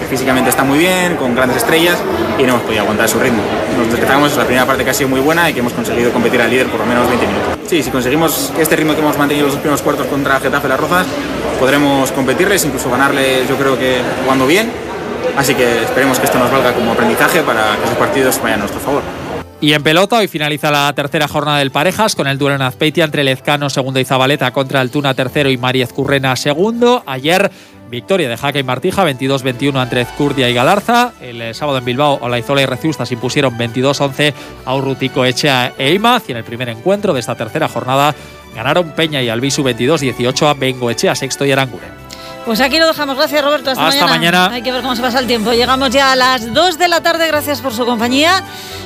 que 0.00 0.06
físicamente 0.06 0.50
está 0.50 0.62
muy 0.62 0.78
bien, 0.78 1.16
con 1.16 1.34
grandes 1.34 1.58
estrellas 1.58 1.98
y 2.38 2.42
no 2.42 2.50
hemos 2.50 2.62
podido 2.62 2.82
aguantar 2.82 3.08
su 3.08 3.18
ritmo. 3.18 3.42
Nos 3.76 3.90
despejamos 3.90 4.36
la 4.36 4.44
primera 4.44 4.66
parte 4.66 4.84
que 4.84 4.90
ha 4.90 4.94
sido 4.94 5.08
muy 5.08 5.20
buena 5.20 5.50
y 5.50 5.52
que 5.52 5.60
hemos 5.60 5.72
conseguido 5.72 6.12
competir 6.12 6.40
al 6.40 6.50
líder 6.50 6.68
por 6.68 6.80
lo 6.80 6.86
menos 6.86 7.08
20 7.08 7.26
minutos. 7.26 7.58
Sí, 7.66 7.82
si 7.82 7.90
conseguimos 7.90 8.52
este 8.58 8.76
ritmo 8.76 8.94
que 8.94 9.00
hemos 9.00 9.18
mantenido 9.18 9.46
los 9.46 9.56
primeros 9.56 9.82
cuartos 9.82 10.06
contra 10.06 10.38
Getafe 10.38 10.68
Las 10.68 10.78
Rozas, 10.78 11.06
podremos 11.58 12.12
competirles, 12.12 12.64
incluso 12.64 12.90
ganarles 12.90 13.48
yo 13.48 13.56
creo 13.56 13.76
que 13.78 14.00
jugando 14.22 14.46
bien, 14.46 14.70
así 15.36 15.54
que 15.54 15.82
esperemos 15.82 16.18
que 16.18 16.26
esto 16.26 16.38
nos 16.38 16.52
valga 16.52 16.72
como 16.72 16.92
aprendizaje 16.92 17.40
para 17.42 17.76
que 17.76 17.84
esos 17.84 17.96
partidos 17.96 18.40
vayan 18.40 18.60
a 18.60 18.62
nuestro 18.62 18.80
favor. 18.80 19.02
Y 19.64 19.72
en 19.72 19.82
pelota, 19.82 20.18
hoy 20.18 20.28
finaliza 20.28 20.70
la 20.70 20.92
tercera 20.92 21.26
jornada 21.26 21.56
del 21.56 21.70
Parejas 21.70 22.14
con 22.14 22.26
el 22.26 22.36
duelo 22.36 22.56
en 22.56 22.60
Azpeitia 22.60 23.02
entre 23.02 23.24
Lezcano 23.24 23.70
segundo 23.70 23.98
y 23.98 24.04
Zabaleta 24.04 24.50
contra 24.50 24.82
Altuna 24.82 25.14
tercero 25.14 25.48
y 25.48 25.56
Mariez 25.56 25.90
Currena 25.90 26.36
segundo. 26.36 27.02
Ayer 27.06 27.50
victoria 27.88 28.28
de 28.28 28.36
Jaque 28.36 28.58
y 28.58 28.62
Martija 28.62 29.06
22-21 29.06 29.82
entre 29.82 30.02
Ezcurdia 30.02 30.50
y 30.50 30.52
Galarza. 30.52 31.12
El 31.18 31.54
sábado 31.54 31.78
en 31.78 31.86
Bilbao, 31.86 32.18
Olaizola 32.20 32.60
y 32.60 32.66
Reciusta 32.66 33.06
se 33.06 33.14
impusieron 33.14 33.56
22-11 33.56 34.34
a 34.66 34.74
Urrutico, 34.74 35.24
Echea 35.24 35.72
e 35.78 35.94
Imaz. 35.94 36.24
Y 36.28 36.32
en 36.32 36.36
el 36.36 36.44
primer 36.44 36.68
encuentro 36.68 37.14
de 37.14 37.20
esta 37.20 37.34
tercera 37.34 37.66
jornada 37.66 38.14
ganaron 38.54 38.90
Peña 38.90 39.22
y 39.22 39.30
Albisu 39.30 39.62
22-18 39.62 40.46
a 40.46 40.52
Bengo, 40.52 40.90
Echea 40.90 41.14
sexto 41.14 41.46
y 41.46 41.52
Aranguren. 41.52 41.88
Pues 42.44 42.60
aquí 42.60 42.78
lo 42.78 42.86
dejamos. 42.86 43.16
Gracias, 43.16 43.42
Roberto. 43.42 43.70
Hasta, 43.70 43.86
Hasta 43.86 44.06
mañana. 44.06 44.40
mañana. 44.40 44.54
Hay 44.56 44.60
que 44.62 44.72
ver 44.72 44.82
cómo 44.82 44.94
se 44.94 45.00
pasa 45.00 45.18
el 45.20 45.26
tiempo. 45.26 45.52
Llegamos 45.54 45.88
ya 45.88 46.12
a 46.12 46.16
las 46.16 46.52
2 46.52 46.78
de 46.78 46.88
la 46.88 47.00
tarde. 47.00 47.26
Gracias 47.28 47.62
por 47.62 47.72
su 47.72 47.86
compañía. 47.86 48.44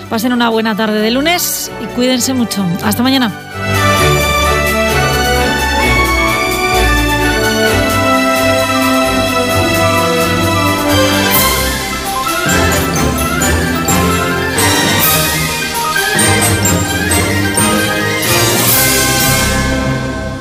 Pasen 0.08 0.32
una 0.32 0.48
buena 0.48 0.74
tarde 0.74 1.00
de 1.00 1.10
lunes 1.10 1.70
y 1.82 1.86
cuídense 1.88 2.32
mucho. 2.32 2.64
Hasta 2.82 3.02
mañana. 3.02 3.30